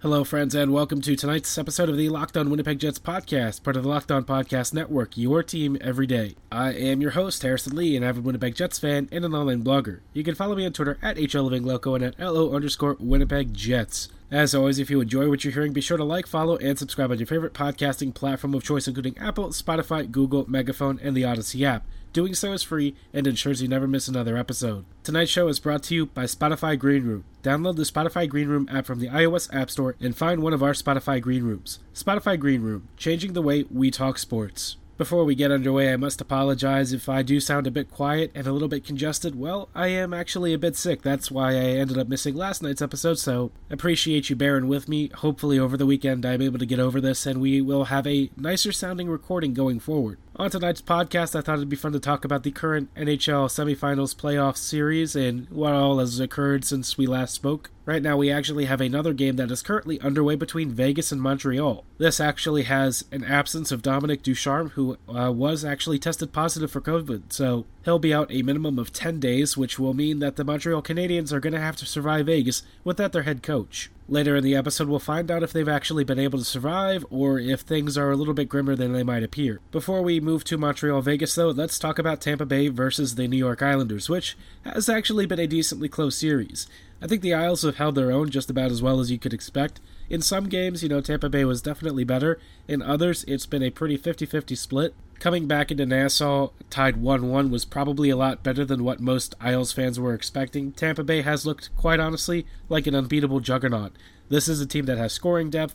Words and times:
Hello, 0.00 0.24
friends, 0.24 0.54
and 0.54 0.74
welcome 0.74 1.00
to 1.00 1.16
tonight's 1.16 1.56
episode 1.56 1.88
of 1.88 1.96
the 1.96 2.10
Locked 2.10 2.36
On 2.36 2.50
Winnipeg 2.50 2.78
Jets 2.78 2.98
podcast, 2.98 3.62
part 3.62 3.76
of 3.76 3.82
the 3.82 3.88
Locked 3.88 4.12
On 4.12 4.24
Podcast 4.24 4.74
Network, 4.74 5.16
your 5.16 5.42
team 5.42 5.78
every 5.80 6.06
day. 6.06 6.36
I 6.52 6.74
am 6.74 7.00
your 7.00 7.12
host, 7.12 7.42
Harrison 7.42 7.74
Lee, 7.74 7.96
an 7.96 8.04
avid 8.04 8.22
Winnipeg 8.22 8.54
Jets 8.54 8.78
fan 8.78 9.08
and 9.10 9.24
an 9.24 9.34
online 9.34 9.64
blogger. 9.64 10.00
You 10.12 10.22
can 10.22 10.34
follow 10.34 10.54
me 10.54 10.66
on 10.66 10.74
Twitter 10.74 10.98
at 11.00 11.16
HLLivingLoco 11.16 11.94
and 11.94 12.04
at 12.04 12.20
LO 12.20 12.54
underscore 12.54 12.98
Winnipeg 13.00 13.54
Jets. 13.54 14.10
As 14.30 14.56
always, 14.56 14.80
if 14.80 14.90
you 14.90 15.00
enjoy 15.00 15.28
what 15.28 15.44
you're 15.44 15.52
hearing, 15.52 15.72
be 15.72 15.80
sure 15.80 15.96
to 15.96 16.02
like, 16.02 16.26
follow, 16.26 16.56
and 16.56 16.76
subscribe 16.76 17.12
on 17.12 17.18
your 17.18 17.28
favorite 17.28 17.54
podcasting 17.54 18.12
platform 18.12 18.54
of 18.54 18.64
choice, 18.64 18.88
including 18.88 19.16
Apple, 19.18 19.50
Spotify, 19.50 20.10
Google, 20.10 20.50
Megaphone, 20.50 20.98
and 21.00 21.16
the 21.16 21.24
Odyssey 21.24 21.64
app. 21.64 21.86
Doing 22.12 22.34
so 22.34 22.52
is 22.52 22.64
free 22.64 22.96
and 23.12 23.26
ensures 23.26 23.62
you 23.62 23.68
never 23.68 23.86
miss 23.86 24.08
another 24.08 24.36
episode. 24.36 24.84
Tonight's 25.04 25.30
show 25.30 25.46
is 25.46 25.60
brought 25.60 25.84
to 25.84 25.94
you 25.94 26.06
by 26.06 26.24
Spotify 26.24 26.76
Green 26.76 27.04
Room. 27.04 27.24
Download 27.44 27.76
the 27.76 27.82
Spotify 27.82 28.28
Green 28.28 28.48
Room 28.48 28.68
app 28.72 28.86
from 28.86 28.98
the 28.98 29.08
iOS 29.08 29.54
App 29.54 29.70
Store 29.70 29.94
and 30.00 30.16
find 30.16 30.42
one 30.42 30.54
of 30.54 30.62
our 30.62 30.72
Spotify 30.72 31.20
Green 31.20 31.44
Rooms. 31.44 31.78
Spotify 31.94 32.40
Green 32.40 32.62
Room, 32.62 32.88
changing 32.96 33.34
the 33.34 33.42
way 33.42 33.64
we 33.70 33.92
talk 33.92 34.18
sports. 34.18 34.76
Before 34.98 35.24
we 35.24 35.34
get 35.34 35.50
underway, 35.50 35.92
I 35.92 35.96
must 35.96 36.22
apologize 36.22 36.94
if 36.94 37.06
I 37.06 37.20
do 37.20 37.38
sound 37.38 37.66
a 37.66 37.70
bit 37.70 37.90
quiet 37.90 38.30
and 38.34 38.46
a 38.46 38.52
little 38.52 38.66
bit 38.66 38.82
congested. 38.82 39.38
Well, 39.38 39.68
I 39.74 39.88
am 39.88 40.14
actually 40.14 40.54
a 40.54 40.58
bit 40.58 40.74
sick. 40.74 41.02
That's 41.02 41.30
why 41.30 41.50
I 41.50 41.76
ended 41.76 41.98
up 41.98 42.08
missing 42.08 42.34
last 42.34 42.62
night's 42.62 42.80
episode, 42.80 43.18
so 43.18 43.52
appreciate 43.68 44.30
you 44.30 44.36
bearing 44.36 44.68
with 44.68 44.88
me. 44.88 45.10
Hopefully, 45.16 45.58
over 45.58 45.76
the 45.76 45.84
weekend, 45.84 46.24
I'm 46.24 46.40
able 46.40 46.58
to 46.58 46.64
get 46.64 46.80
over 46.80 46.98
this 46.98 47.26
and 47.26 47.42
we 47.42 47.60
will 47.60 47.84
have 47.84 48.06
a 48.06 48.30
nicer 48.38 48.72
sounding 48.72 49.10
recording 49.10 49.52
going 49.52 49.80
forward. 49.80 50.16
On 50.36 50.50
tonight's 50.50 50.80
podcast, 50.80 51.36
I 51.36 51.42
thought 51.42 51.58
it'd 51.58 51.68
be 51.68 51.76
fun 51.76 51.92
to 51.92 52.00
talk 52.00 52.24
about 52.24 52.42
the 52.42 52.50
current 52.50 52.88
NHL 52.94 53.48
semifinals 53.48 54.16
playoff 54.16 54.56
series 54.56 55.14
and 55.14 55.46
what 55.50 55.74
all 55.74 55.98
has 55.98 56.20
occurred 56.20 56.64
since 56.64 56.96
we 56.96 57.06
last 57.06 57.34
spoke. 57.34 57.70
Right 57.86 58.02
now, 58.02 58.16
we 58.16 58.32
actually 58.32 58.64
have 58.64 58.80
another 58.80 59.12
game 59.12 59.36
that 59.36 59.52
is 59.52 59.62
currently 59.62 60.00
underway 60.00 60.34
between 60.34 60.72
Vegas 60.72 61.12
and 61.12 61.22
Montreal. 61.22 61.84
This 61.98 62.18
actually 62.18 62.64
has 62.64 63.04
an 63.12 63.22
absence 63.22 63.70
of 63.70 63.80
Dominic 63.80 64.24
Ducharme, 64.24 64.70
who 64.70 64.98
uh, 65.08 65.30
was 65.30 65.64
actually 65.64 66.00
tested 66.00 66.32
positive 66.32 66.70
for 66.72 66.80
COVID, 66.80 67.32
so 67.32 67.64
he'll 67.86 67.98
be 68.00 68.12
out 68.12 68.30
a 68.32 68.42
minimum 68.42 68.80
of 68.80 68.92
10 68.92 69.20
days, 69.20 69.56
which 69.56 69.78
will 69.78 69.94
mean 69.94 70.18
that 70.18 70.34
the 70.34 70.44
Montreal 70.44 70.82
Canadiens 70.82 71.32
are 71.32 71.38
going 71.38 71.52
to 71.52 71.60
have 71.60 71.76
to 71.76 71.86
survive 71.86 72.26
Vegas 72.26 72.64
without 72.82 73.12
their 73.12 73.22
head 73.22 73.44
coach. 73.44 73.90
Later 74.08 74.34
in 74.34 74.42
the 74.42 74.56
episode, 74.56 74.88
we'll 74.88 74.98
find 74.98 75.30
out 75.30 75.44
if 75.44 75.52
they've 75.52 75.68
actually 75.68 76.02
been 76.02 76.18
able 76.18 76.38
to 76.40 76.44
survive 76.44 77.06
or 77.10 77.38
if 77.38 77.60
things 77.60 77.96
are 77.96 78.10
a 78.10 78.16
little 78.16 78.34
bit 78.34 78.48
grimmer 78.48 78.74
than 78.74 78.92
they 78.92 79.04
might 79.04 79.22
appear. 79.22 79.60
Before 79.70 80.02
we 80.02 80.18
move 80.18 80.42
to 80.44 80.58
Montreal 80.58 81.00
Vegas, 81.00 81.36
though, 81.36 81.50
let's 81.50 81.78
talk 81.78 81.98
about 82.00 82.20
Tampa 82.20 82.44
Bay 82.44 82.66
versus 82.68 83.14
the 83.14 83.28
New 83.28 83.36
York 83.36 83.62
Islanders, 83.62 84.08
which 84.08 84.36
has 84.64 84.88
actually 84.88 85.26
been 85.26 85.38
a 85.38 85.46
decently 85.46 85.88
close 85.88 86.16
series. 86.16 86.66
I 87.00 87.06
think 87.06 87.22
the 87.22 87.34
Isles 87.34 87.62
have 87.62 87.76
held 87.76 87.94
their 87.94 88.10
own 88.10 88.30
just 88.30 88.50
about 88.50 88.72
as 88.72 88.82
well 88.82 88.98
as 88.98 89.12
you 89.12 89.18
could 89.18 89.34
expect. 89.34 89.80
In 90.10 90.22
some 90.22 90.48
games, 90.48 90.82
you 90.82 90.88
know, 90.88 91.00
Tampa 91.00 91.28
Bay 91.28 91.44
was 91.44 91.62
definitely 91.62 92.04
better. 92.04 92.40
In 92.66 92.82
others, 92.82 93.24
it's 93.28 93.46
been 93.46 93.62
a 93.62 93.70
pretty 93.70 93.96
50 93.96 94.26
50 94.26 94.54
split. 94.56 94.94
Coming 95.18 95.46
back 95.46 95.70
into 95.70 95.86
Nassau, 95.86 96.50
tied 96.68 96.98
1 96.98 97.28
1, 97.28 97.50
was 97.50 97.64
probably 97.64 98.10
a 98.10 98.16
lot 98.16 98.42
better 98.42 98.64
than 98.64 98.84
what 98.84 99.00
most 99.00 99.34
Isles 99.40 99.72
fans 99.72 99.98
were 99.98 100.12
expecting. 100.12 100.72
Tampa 100.72 101.02
Bay 101.02 101.22
has 101.22 101.46
looked, 101.46 101.74
quite 101.74 102.00
honestly, 102.00 102.46
like 102.68 102.86
an 102.86 102.94
unbeatable 102.94 103.40
juggernaut. 103.40 103.92
This 104.28 104.46
is 104.46 104.60
a 104.60 104.66
team 104.66 104.84
that 104.86 104.98
has 104.98 105.12
scoring 105.12 105.50
depth, 105.50 105.74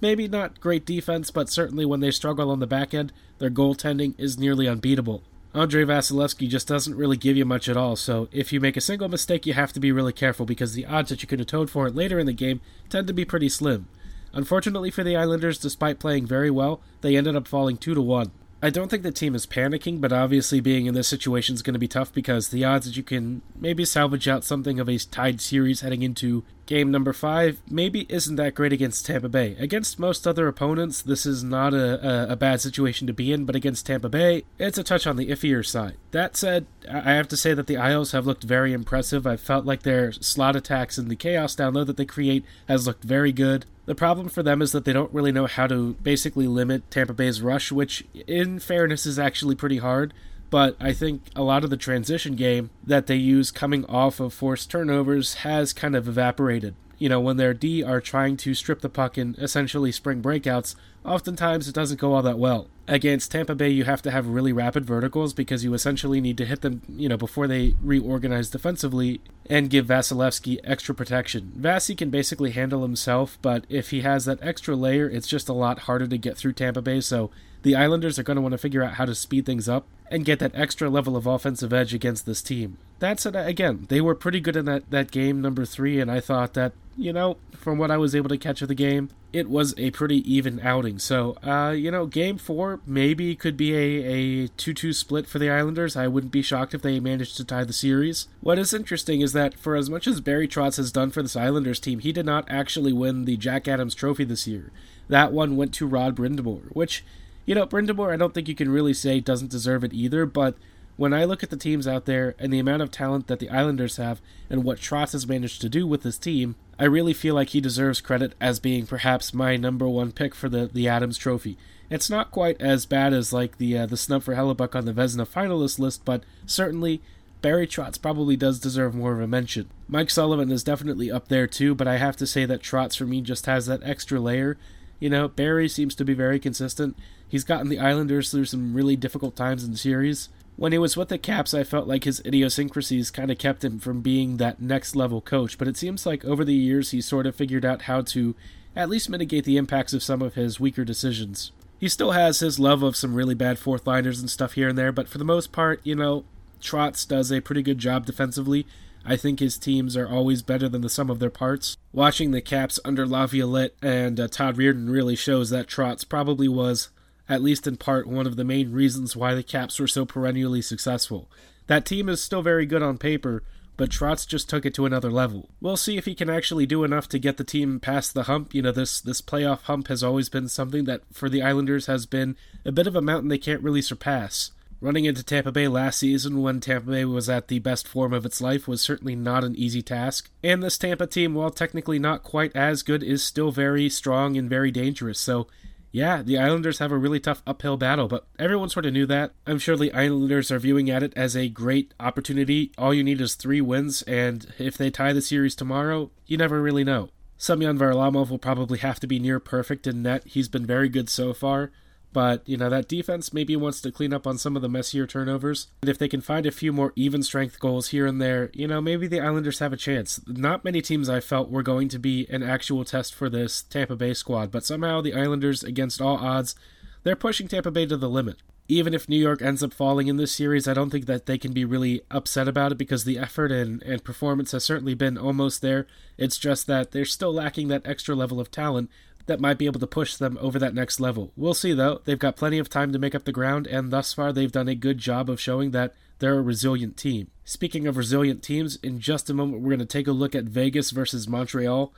maybe 0.00 0.26
not 0.26 0.60
great 0.60 0.84
defense, 0.84 1.30
but 1.30 1.48
certainly 1.48 1.84
when 1.84 2.00
they 2.00 2.10
struggle 2.10 2.50
on 2.50 2.58
the 2.58 2.66
back 2.66 2.92
end, 2.92 3.12
their 3.38 3.50
goaltending 3.50 4.14
is 4.18 4.38
nearly 4.38 4.66
unbeatable. 4.66 5.22
Andrei 5.54 5.84
Vasilevskiy 5.84 6.48
just 6.48 6.68
doesn't 6.68 6.96
really 6.96 7.16
give 7.16 7.36
you 7.36 7.44
much 7.44 7.68
at 7.68 7.76
all, 7.76 7.96
so 7.96 8.28
if 8.32 8.52
you 8.52 8.60
make 8.60 8.76
a 8.76 8.80
single 8.80 9.08
mistake, 9.08 9.46
you 9.46 9.52
have 9.52 9.72
to 9.72 9.80
be 9.80 9.92
really 9.92 10.12
careful 10.12 10.46
because 10.46 10.74
the 10.74 10.86
odds 10.86 11.10
that 11.10 11.22
you 11.22 11.28
can 11.28 11.40
atone 11.40 11.66
for 11.66 11.86
it 11.86 11.94
later 11.94 12.18
in 12.18 12.26
the 12.26 12.32
game 12.32 12.60
tend 12.88 13.06
to 13.06 13.12
be 13.12 13.24
pretty 13.24 13.48
slim. 13.48 13.88
Unfortunately 14.32 14.90
for 14.90 15.02
the 15.02 15.16
Islanders, 15.16 15.58
despite 15.58 15.98
playing 15.98 16.26
very 16.26 16.50
well, 16.50 16.80
they 17.00 17.16
ended 17.16 17.34
up 17.34 17.48
falling 17.48 17.76
2 17.76 17.94
to 17.94 18.00
1. 18.00 18.30
I 18.62 18.68
don't 18.68 18.88
think 18.88 19.02
the 19.02 19.10
team 19.10 19.34
is 19.34 19.46
panicking, 19.46 20.00
but 20.00 20.12
obviously 20.12 20.60
being 20.60 20.86
in 20.86 20.94
this 20.94 21.08
situation 21.08 21.54
is 21.54 21.62
going 21.62 21.74
to 21.74 21.80
be 21.80 21.88
tough 21.88 22.12
because 22.12 22.48
the 22.48 22.64
odds 22.64 22.86
that 22.86 22.96
you 22.96 23.02
can 23.02 23.40
maybe 23.58 23.86
salvage 23.86 24.28
out 24.28 24.44
something 24.44 24.78
of 24.78 24.88
a 24.88 24.98
tied 24.98 25.40
series 25.40 25.80
heading 25.80 26.02
into 26.02 26.44
game 26.66 26.90
number 26.90 27.12
five 27.12 27.58
maybe 27.68 28.06
isn't 28.08 28.36
that 28.36 28.54
great 28.54 28.72
against 28.72 29.06
Tampa 29.06 29.28
Bay. 29.28 29.56
Against 29.58 29.98
most 29.98 30.26
other 30.26 30.46
opponents, 30.46 31.00
this 31.00 31.24
is 31.24 31.42
not 31.42 31.72
a, 31.72 32.06
a, 32.06 32.32
a 32.32 32.36
bad 32.36 32.60
situation 32.60 33.06
to 33.06 33.12
be 33.14 33.32
in, 33.32 33.46
but 33.46 33.56
against 33.56 33.86
Tampa 33.86 34.10
Bay, 34.10 34.44
it's 34.58 34.78
a 34.78 34.84
touch 34.84 35.06
on 35.06 35.16
the 35.16 35.28
iffier 35.28 35.66
side. 35.66 35.96
That 36.10 36.36
said, 36.36 36.66
I 36.88 37.12
have 37.12 37.28
to 37.28 37.36
say 37.36 37.54
that 37.54 37.66
the 37.66 37.78
Isles 37.78 38.12
have 38.12 38.26
looked 38.26 38.44
very 38.44 38.72
impressive. 38.74 39.26
I 39.26 39.36
felt 39.36 39.64
like 39.64 39.82
their 39.82 40.12
slot 40.12 40.54
attacks 40.54 40.98
and 40.98 41.10
the 41.10 41.16
chaos 41.16 41.54
down 41.54 41.74
low 41.74 41.84
that 41.84 41.96
they 41.96 42.04
create 42.04 42.44
has 42.68 42.86
looked 42.86 43.04
very 43.04 43.32
good. 43.32 43.64
The 43.90 43.96
problem 43.96 44.28
for 44.28 44.44
them 44.44 44.62
is 44.62 44.70
that 44.70 44.84
they 44.84 44.92
don't 44.92 45.12
really 45.12 45.32
know 45.32 45.46
how 45.46 45.66
to 45.66 45.94
basically 45.94 46.46
limit 46.46 46.88
Tampa 46.92 47.12
Bay's 47.12 47.42
rush, 47.42 47.72
which, 47.72 48.04
in 48.24 48.60
fairness, 48.60 49.04
is 49.04 49.18
actually 49.18 49.56
pretty 49.56 49.78
hard. 49.78 50.14
But 50.48 50.76
I 50.78 50.92
think 50.92 51.22
a 51.34 51.42
lot 51.42 51.64
of 51.64 51.70
the 51.70 51.76
transition 51.76 52.36
game 52.36 52.70
that 52.86 53.08
they 53.08 53.16
use 53.16 53.50
coming 53.50 53.84
off 53.86 54.20
of 54.20 54.32
forced 54.32 54.70
turnovers 54.70 55.42
has 55.42 55.72
kind 55.72 55.96
of 55.96 56.06
evaporated. 56.06 56.76
You 56.98 57.08
know, 57.08 57.18
when 57.18 57.36
their 57.36 57.52
D 57.52 57.82
are 57.82 58.00
trying 58.00 58.36
to 58.36 58.54
strip 58.54 58.80
the 58.80 58.88
puck 58.88 59.18
in 59.18 59.34
essentially 59.38 59.90
spring 59.90 60.22
breakouts, 60.22 60.76
oftentimes 61.04 61.66
it 61.66 61.74
doesn't 61.74 61.98
go 61.98 62.14
all 62.14 62.22
that 62.22 62.38
well. 62.38 62.68
Against 62.90 63.30
Tampa 63.30 63.54
Bay, 63.54 63.68
you 63.68 63.84
have 63.84 64.02
to 64.02 64.10
have 64.10 64.26
really 64.26 64.52
rapid 64.52 64.84
verticals 64.84 65.32
because 65.32 65.62
you 65.62 65.74
essentially 65.74 66.20
need 66.20 66.36
to 66.38 66.44
hit 66.44 66.62
them, 66.62 66.82
you 66.88 67.08
know, 67.08 67.16
before 67.16 67.46
they 67.46 67.76
reorganize 67.80 68.50
defensively 68.50 69.20
and 69.48 69.70
give 69.70 69.86
Vasilevskiy 69.86 70.58
extra 70.64 70.92
protection. 70.92 71.52
Vasi 71.56 71.96
can 71.96 72.10
basically 72.10 72.50
handle 72.50 72.82
himself, 72.82 73.38
but 73.42 73.64
if 73.68 73.90
he 73.90 74.00
has 74.00 74.24
that 74.24 74.42
extra 74.42 74.74
layer, 74.74 75.08
it's 75.08 75.28
just 75.28 75.48
a 75.48 75.52
lot 75.52 75.80
harder 75.80 76.08
to 76.08 76.18
get 76.18 76.36
through 76.36 76.54
Tampa 76.54 76.82
Bay, 76.82 77.00
so 77.00 77.30
the 77.62 77.76
Islanders 77.76 78.18
are 78.18 78.24
going 78.24 78.34
to 78.34 78.42
want 78.42 78.52
to 78.52 78.58
figure 78.58 78.82
out 78.82 78.94
how 78.94 79.04
to 79.04 79.14
speed 79.14 79.46
things 79.46 79.68
up 79.68 79.86
and 80.10 80.24
get 80.24 80.40
that 80.40 80.56
extra 80.56 80.90
level 80.90 81.16
of 81.16 81.26
offensive 81.26 81.72
edge 81.72 81.94
against 81.94 82.26
this 82.26 82.42
team. 82.42 82.76
That's 82.98 83.24
it. 83.24 83.36
Again, 83.36 83.86
they 83.88 84.00
were 84.00 84.16
pretty 84.16 84.40
good 84.40 84.56
in 84.56 84.64
that, 84.64 84.90
that 84.90 85.12
game 85.12 85.40
number 85.40 85.64
three, 85.64 86.00
and 86.00 86.10
I 86.10 86.18
thought 86.18 86.54
that, 86.54 86.72
you 87.00 87.12
know, 87.14 87.38
from 87.52 87.78
what 87.78 87.90
I 87.90 87.96
was 87.96 88.14
able 88.14 88.28
to 88.28 88.36
catch 88.36 88.60
of 88.60 88.68
the 88.68 88.74
game, 88.74 89.08
it 89.32 89.48
was 89.48 89.74
a 89.78 89.90
pretty 89.90 90.18
even 90.32 90.60
outing. 90.60 90.98
So, 90.98 91.36
uh, 91.42 91.70
you 91.70 91.90
know, 91.90 92.04
game 92.04 92.36
four 92.36 92.80
maybe 92.84 93.34
could 93.34 93.56
be 93.56 93.74
a, 93.74 94.44
a 94.44 94.48
2 94.48 94.74
2 94.74 94.92
split 94.92 95.26
for 95.26 95.38
the 95.38 95.50
Islanders. 95.50 95.96
I 95.96 96.08
wouldn't 96.08 96.32
be 96.32 96.42
shocked 96.42 96.74
if 96.74 96.82
they 96.82 97.00
managed 97.00 97.36
to 97.38 97.44
tie 97.44 97.64
the 97.64 97.72
series. 97.72 98.28
What 98.40 98.58
is 98.58 98.74
interesting 98.74 99.22
is 99.22 99.32
that 99.32 99.58
for 99.58 99.76
as 99.76 99.88
much 99.88 100.06
as 100.06 100.20
Barry 100.20 100.46
Trotz 100.46 100.76
has 100.76 100.92
done 100.92 101.10
for 101.10 101.22
this 101.22 101.36
Islanders 101.36 101.80
team, 101.80 102.00
he 102.00 102.12
did 102.12 102.26
not 102.26 102.44
actually 102.50 102.92
win 102.92 103.24
the 103.24 103.38
Jack 103.38 103.66
Adams 103.66 103.94
Trophy 103.94 104.24
this 104.24 104.46
year. 104.46 104.70
That 105.08 105.32
one 105.32 105.56
went 105.56 105.72
to 105.74 105.86
Rod 105.86 106.14
Brind'Amour, 106.14 106.68
which 106.72 107.04
you 107.46 107.54
know, 107.54 107.66
Brind'Amour, 107.66 108.12
I 108.12 108.16
don't 108.16 108.34
think 108.34 108.46
you 108.46 108.54
can 108.54 108.70
really 108.70 108.94
say 108.94 109.20
doesn't 109.20 109.50
deserve 109.50 109.82
it 109.82 109.94
either, 109.94 110.26
but 110.26 110.56
when 111.00 111.14
I 111.14 111.24
look 111.24 111.42
at 111.42 111.48
the 111.48 111.56
teams 111.56 111.88
out 111.88 112.04
there 112.04 112.34
and 112.38 112.52
the 112.52 112.58
amount 112.58 112.82
of 112.82 112.90
talent 112.90 113.26
that 113.28 113.38
the 113.38 113.48
Islanders 113.48 113.96
have 113.96 114.20
and 114.50 114.62
what 114.62 114.76
Trotz 114.76 115.12
has 115.12 115.26
managed 115.26 115.62
to 115.62 115.70
do 115.70 115.86
with 115.86 116.02
his 116.02 116.18
team, 116.18 116.56
I 116.78 116.84
really 116.84 117.14
feel 117.14 117.34
like 117.34 117.48
he 117.48 117.60
deserves 117.62 118.02
credit 118.02 118.34
as 118.38 118.60
being 118.60 118.86
perhaps 118.86 119.32
my 119.32 119.56
number 119.56 119.88
one 119.88 120.12
pick 120.12 120.34
for 120.34 120.50
the, 120.50 120.66
the 120.70 120.88
Adams 120.88 121.16
Trophy. 121.16 121.56
It's 121.88 122.10
not 122.10 122.30
quite 122.30 122.60
as 122.60 122.84
bad 122.84 123.14
as 123.14 123.32
like 123.32 123.56
the 123.56 123.78
uh, 123.78 123.86
the 123.86 123.96
snub 123.96 124.24
for 124.24 124.34
Hellebuyck 124.34 124.74
on 124.74 124.84
the 124.84 124.92
Vezina 124.92 125.26
finalist 125.26 125.78
list, 125.78 126.04
but 126.04 126.22
certainly 126.44 127.00
Barry 127.40 127.66
Trotz 127.66 128.00
probably 128.00 128.36
does 128.36 128.60
deserve 128.60 128.94
more 128.94 129.14
of 129.14 129.22
a 129.22 129.26
mention. 129.26 129.70
Mike 129.88 130.10
Sullivan 130.10 130.52
is 130.52 130.62
definitely 130.62 131.10
up 131.10 131.28
there 131.28 131.46
too, 131.46 131.74
but 131.74 131.88
I 131.88 131.96
have 131.96 132.16
to 132.16 132.26
say 132.26 132.44
that 132.44 132.60
Trotz 132.60 132.98
for 132.98 133.06
me 133.06 133.22
just 133.22 133.46
has 133.46 133.64
that 133.64 133.82
extra 133.84 134.20
layer. 134.20 134.58
You 134.98 135.08
know, 135.08 135.28
Barry 135.28 135.66
seems 135.66 135.94
to 135.94 136.04
be 136.04 136.12
very 136.12 136.38
consistent. 136.38 136.94
He's 137.26 137.44
gotten 137.44 137.70
the 137.70 137.78
Islanders 137.78 138.30
through 138.30 138.44
some 138.44 138.74
really 138.74 138.96
difficult 138.96 139.34
times 139.34 139.64
in 139.64 139.70
the 139.70 139.78
series. 139.78 140.28
When 140.60 140.72
he 140.72 140.78
was 140.78 140.94
with 140.94 141.08
the 141.08 141.16
Caps, 141.16 141.54
I 141.54 141.64
felt 141.64 141.88
like 141.88 142.04
his 142.04 142.20
idiosyncrasies 142.22 143.10
kind 143.10 143.30
of 143.30 143.38
kept 143.38 143.64
him 143.64 143.78
from 143.78 144.02
being 144.02 144.36
that 144.36 144.60
next 144.60 144.94
level 144.94 145.22
coach, 145.22 145.56
but 145.56 145.66
it 145.66 145.78
seems 145.78 146.04
like 146.04 146.22
over 146.22 146.44
the 146.44 146.52
years 146.52 146.90
he 146.90 147.00
sort 147.00 147.24
of 147.24 147.34
figured 147.34 147.64
out 147.64 147.80
how 147.84 148.02
to 148.02 148.36
at 148.76 148.90
least 148.90 149.08
mitigate 149.08 149.44
the 149.46 149.56
impacts 149.56 149.94
of 149.94 150.02
some 150.02 150.20
of 150.20 150.34
his 150.34 150.60
weaker 150.60 150.84
decisions. 150.84 151.50
He 151.78 151.88
still 151.88 152.10
has 152.10 152.40
his 152.40 152.60
love 152.60 152.82
of 152.82 152.94
some 152.94 153.14
really 153.14 153.34
bad 153.34 153.58
fourth 153.58 153.86
liners 153.86 154.20
and 154.20 154.28
stuff 154.28 154.52
here 154.52 154.68
and 154.68 154.76
there, 154.76 154.92
but 154.92 155.08
for 155.08 155.16
the 155.16 155.24
most 155.24 155.50
part, 155.50 155.80
you 155.82 155.94
know, 155.94 156.24
Trotz 156.60 157.08
does 157.08 157.32
a 157.32 157.40
pretty 157.40 157.62
good 157.62 157.78
job 157.78 158.04
defensively. 158.04 158.66
I 159.02 159.16
think 159.16 159.40
his 159.40 159.56
teams 159.56 159.96
are 159.96 160.10
always 160.10 160.42
better 160.42 160.68
than 160.68 160.82
the 160.82 160.90
sum 160.90 161.08
of 161.08 161.20
their 161.20 161.30
parts. 161.30 161.78
Watching 161.90 162.32
the 162.32 162.42
Caps 162.42 162.78
under 162.84 163.06
Laviolette 163.06 163.76
and 163.80 164.20
uh, 164.20 164.28
Todd 164.28 164.58
Reirden 164.58 164.92
really 164.92 165.16
shows 165.16 165.48
that 165.48 165.68
Trotz 165.68 166.06
probably 166.06 166.48
was, 166.48 166.90
at 167.30 167.42
least 167.42 167.66
in 167.66 167.76
part, 167.76 168.08
one 168.08 168.26
of 168.26 168.36
the 168.36 168.44
main 168.44 168.72
reasons 168.72 169.16
why 169.16 169.34
the 169.34 169.42
Caps 169.42 169.78
were 169.78 169.86
so 169.86 170.04
perennially 170.04 170.60
successful. 170.60 171.30
That 171.68 171.86
team 171.86 172.08
is 172.08 172.20
still 172.20 172.42
very 172.42 172.66
good 172.66 172.82
on 172.82 172.98
paper, 172.98 173.44
but 173.76 173.88
Trotz 173.88 174.26
just 174.26 174.50
took 174.50 174.66
it 174.66 174.74
to 174.74 174.84
another 174.84 175.10
level. 175.10 175.48
We'll 175.60 175.76
see 175.76 175.96
if 175.96 176.04
he 176.04 176.14
can 176.16 176.28
actually 176.28 176.66
do 176.66 176.82
enough 176.82 177.08
to 177.10 177.18
get 177.20 177.36
the 177.36 177.44
team 177.44 177.78
past 177.78 178.12
the 178.12 178.24
hump. 178.24 178.52
You 178.52 178.62
know, 178.62 178.72
this 178.72 179.00
this 179.00 179.22
playoff 179.22 179.62
hump 179.62 179.86
has 179.86 180.02
always 180.02 180.28
been 180.28 180.48
something 180.48 180.84
that 180.84 181.02
for 181.12 181.30
the 181.30 181.40
Islanders 181.40 181.86
has 181.86 182.04
been 182.04 182.36
a 182.64 182.72
bit 182.72 182.88
of 182.88 182.96
a 182.96 183.00
mountain 183.00 183.28
they 183.28 183.38
can't 183.38 183.62
really 183.62 183.80
surpass. 183.80 184.50
Running 184.82 185.04
into 185.04 185.22
Tampa 185.22 185.52
Bay 185.52 185.68
last 185.68 185.98
season 185.98 186.42
when 186.42 186.58
Tampa 186.58 186.90
Bay 186.90 187.04
was 187.04 187.30
at 187.30 187.48
the 187.48 187.58
best 187.58 187.86
form 187.86 188.12
of 188.12 188.26
its 188.26 188.40
life 188.40 188.66
was 188.66 188.80
certainly 188.80 189.14
not 189.14 189.44
an 189.44 189.54
easy 189.54 189.82
task. 189.82 190.30
And 190.42 190.62
this 190.62 190.78
Tampa 190.78 191.06
team, 191.06 191.34
while 191.34 191.50
technically 191.50 191.98
not 191.98 192.22
quite 192.22 192.56
as 192.56 192.82
good, 192.82 193.02
is 193.02 193.22
still 193.22 193.52
very 193.52 193.88
strong 193.88 194.36
and 194.36 194.50
very 194.50 194.70
dangerous. 194.70 195.20
So 195.20 195.46
yeah, 195.92 196.22
the 196.22 196.38
Islanders 196.38 196.78
have 196.78 196.92
a 196.92 196.98
really 196.98 197.20
tough 197.20 197.42
uphill 197.46 197.76
battle, 197.76 198.06
but 198.06 198.26
everyone 198.38 198.68
sort 198.68 198.86
of 198.86 198.92
knew 198.92 199.06
that. 199.06 199.32
I'm 199.46 199.58
sure 199.58 199.76
the 199.76 199.92
Islanders 199.92 200.50
are 200.50 200.58
viewing 200.58 200.88
at 200.88 201.02
it 201.02 201.12
as 201.16 201.36
a 201.36 201.48
great 201.48 201.94
opportunity. 201.98 202.72
All 202.78 202.94
you 202.94 203.02
need 203.02 203.20
is 203.20 203.34
three 203.34 203.60
wins, 203.60 204.02
and 204.02 204.52
if 204.58 204.76
they 204.76 204.90
tie 204.90 205.12
the 205.12 205.22
series 205.22 205.56
tomorrow, 205.56 206.10
you 206.26 206.36
never 206.36 206.62
really 206.62 206.84
know. 206.84 207.10
Semyon 207.36 207.78
Varlamov 207.78 208.30
will 208.30 208.38
probably 208.38 208.78
have 208.78 209.00
to 209.00 209.06
be 209.06 209.18
near 209.18 209.40
perfect 209.40 209.86
in 209.86 210.02
net. 210.02 210.22
He's 210.26 210.48
been 210.48 210.66
very 210.66 210.88
good 210.88 211.08
so 211.08 211.32
far, 211.32 211.72
but, 212.12 212.48
you 212.48 212.56
know, 212.56 212.68
that 212.68 212.88
defense 212.88 213.32
maybe 213.32 213.54
wants 213.56 213.80
to 213.82 213.92
clean 213.92 214.12
up 214.12 214.26
on 214.26 214.38
some 214.38 214.56
of 214.56 214.62
the 214.62 214.68
messier 214.68 215.06
turnovers. 215.06 215.68
And 215.82 215.88
if 215.88 215.98
they 215.98 216.08
can 216.08 216.20
find 216.20 216.44
a 216.46 216.50
few 216.50 216.72
more 216.72 216.92
even 216.96 217.22
strength 217.22 217.60
goals 217.60 217.88
here 217.88 218.06
and 218.06 218.20
there, 218.20 218.50
you 218.52 218.66
know, 218.66 218.80
maybe 218.80 219.06
the 219.06 219.20
Islanders 219.20 219.60
have 219.60 219.72
a 219.72 219.76
chance. 219.76 220.20
Not 220.26 220.64
many 220.64 220.82
teams 220.82 221.08
I 221.08 221.20
felt 221.20 221.50
were 221.50 221.62
going 221.62 221.88
to 221.90 221.98
be 221.98 222.26
an 222.28 222.42
actual 222.42 222.84
test 222.84 223.14
for 223.14 223.28
this 223.28 223.62
Tampa 223.62 223.96
Bay 223.96 224.14
squad, 224.14 224.50
but 224.50 224.64
somehow 224.64 225.00
the 225.00 225.14
Islanders, 225.14 225.62
against 225.62 226.00
all 226.00 226.16
odds, 226.16 226.54
they're 227.02 227.16
pushing 227.16 227.48
Tampa 227.48 227.70
Bay 227.70 227.86
to 227.86 227.96
the 227.96 228.08
limit. 228.08 228.36
Even 228.68 228.94
if 228.94 229.08
New 229.08 229.18
York 229.18 229.42
ends 229.42 229.64
up 229.64 229.72
falling 229.72 230.06
in 230.06 230.16
this 230.16 230.30
series, 230.30 230.68
I 230.68 230.74
don't 230.74 230.90
think 230.90 231.06
that 231.06 231.26
they 231.26 231.38
can 231.38 231.52
be 231.52 231.64
really 231.64 232.02
upset 232.08 232.46
about 232.46 232.70
it 232.70 232.78
because 232.78 233.02
the 233.02 233.18
effort 233.18 233.50
and, 233.50 233.82
and 233.82 234.04
performance 234.04 234.52
has 234.52 234.62
certainly 234.62 234.94
been 234.94 235.18
almost 235.18 235.60
there. 235.60 235.88
It's 236.16 236.38
just 236.38 236.68
that 236.68 236.92
they're 236.92 237.04
still 237.04 237.32
lacking 237.32 237.66
that 237.68 237.84
extra 237.84 238.14
level 238.14 238.38
of 238.38 238.52
talent 238.52 238.88
that 239.30 239.40
might 239.40 239.58
be 239.58 239.66
able 239.66 239.78
to 239.78 239.86
push 239.86 240.16
them 240.16 240.36
over 240.40 240.58
that 240.58 240.74
next 240.74 240.98
level. 240.98 241.32
We'll 241.36 241.54
see, 241.54 241.72
though. 241.72 242.00
They've 242.04 242.18
got 242.18 242.36
plenty 242.36 242.58
of 242.58 242.68
time 242.68 242.92
to 242.92 242.98
make 242.98 243.14
up 243.14 243.24
the 243.24 243.32
ground, 243.32 243.68
and 243.68 243.92
thus 243.92 244.12
far 244.12 244.32
they've 244.32 244.50
done 244.50 244.68
a 244.68 244.74
good 244.74 244.98
job 244.98 245.30
of 245.30 245.40
showing 245.40 245.70
that 245.70 245.94
they're 246.18 246.38
a 246.38 246.42
resilient 246.42 246.96
team. 246.96 247.30
Speaking 247.44 247.86
of 247.86 247.96
resilient 247.96 248.42
teams, 248.42 248.76
in 248.82 248.98
just 248.98 249.30
a 249.30 249.34
moment 249.34 249.62
we're 249.62 249.70
going 249.70 249.78
to 249.78 249.86
take 249.86 250.08
a 250.08 250.12
look 250.12 250.34
at 250.34 250.44
Vegas 250.44 250.90
versus 250.90 251.28
Montreal. 251.28 251.94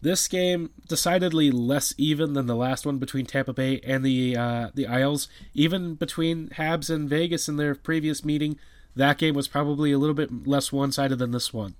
This 0.00 0.28
game 0.28 0.70
decidedly 0.86 1.50
less 1.50 1.92
even 1.98 2.34
than 2.34 2.46
the 2.46 2.54
last 2.54 2.86
one 2.86 2.98
between 2.98 3.26
Tampa 3.26 3.52
Bay 3.52 3.80
and 3.82 4.04
the 4.04 4.36
uh, 4.36 4.70
the 4.74 4.86
Isles. 4.86 5.26
Even 5.54 5.94
between 5.94 6.50
Habs 6.50 6.88
and 6.88 7.08
Vegas 7.08 7.48
in 7.48 7.56
their 7.56 7.74
previous 7.74 8.24
meeting, 8.24 8.58
that 8.94 9.18
game 9.18 9.34
was 9.34 9.48
probably 9.48 9.92
a 9.92 9.98
little 9.98 10.14
bit 10.14 10.46
less 10.46 10.70
one 10.70 10.92
sided 10.92 11.18
than 11.18 11.32
this 11.32 11.52
one. 11.52 11.74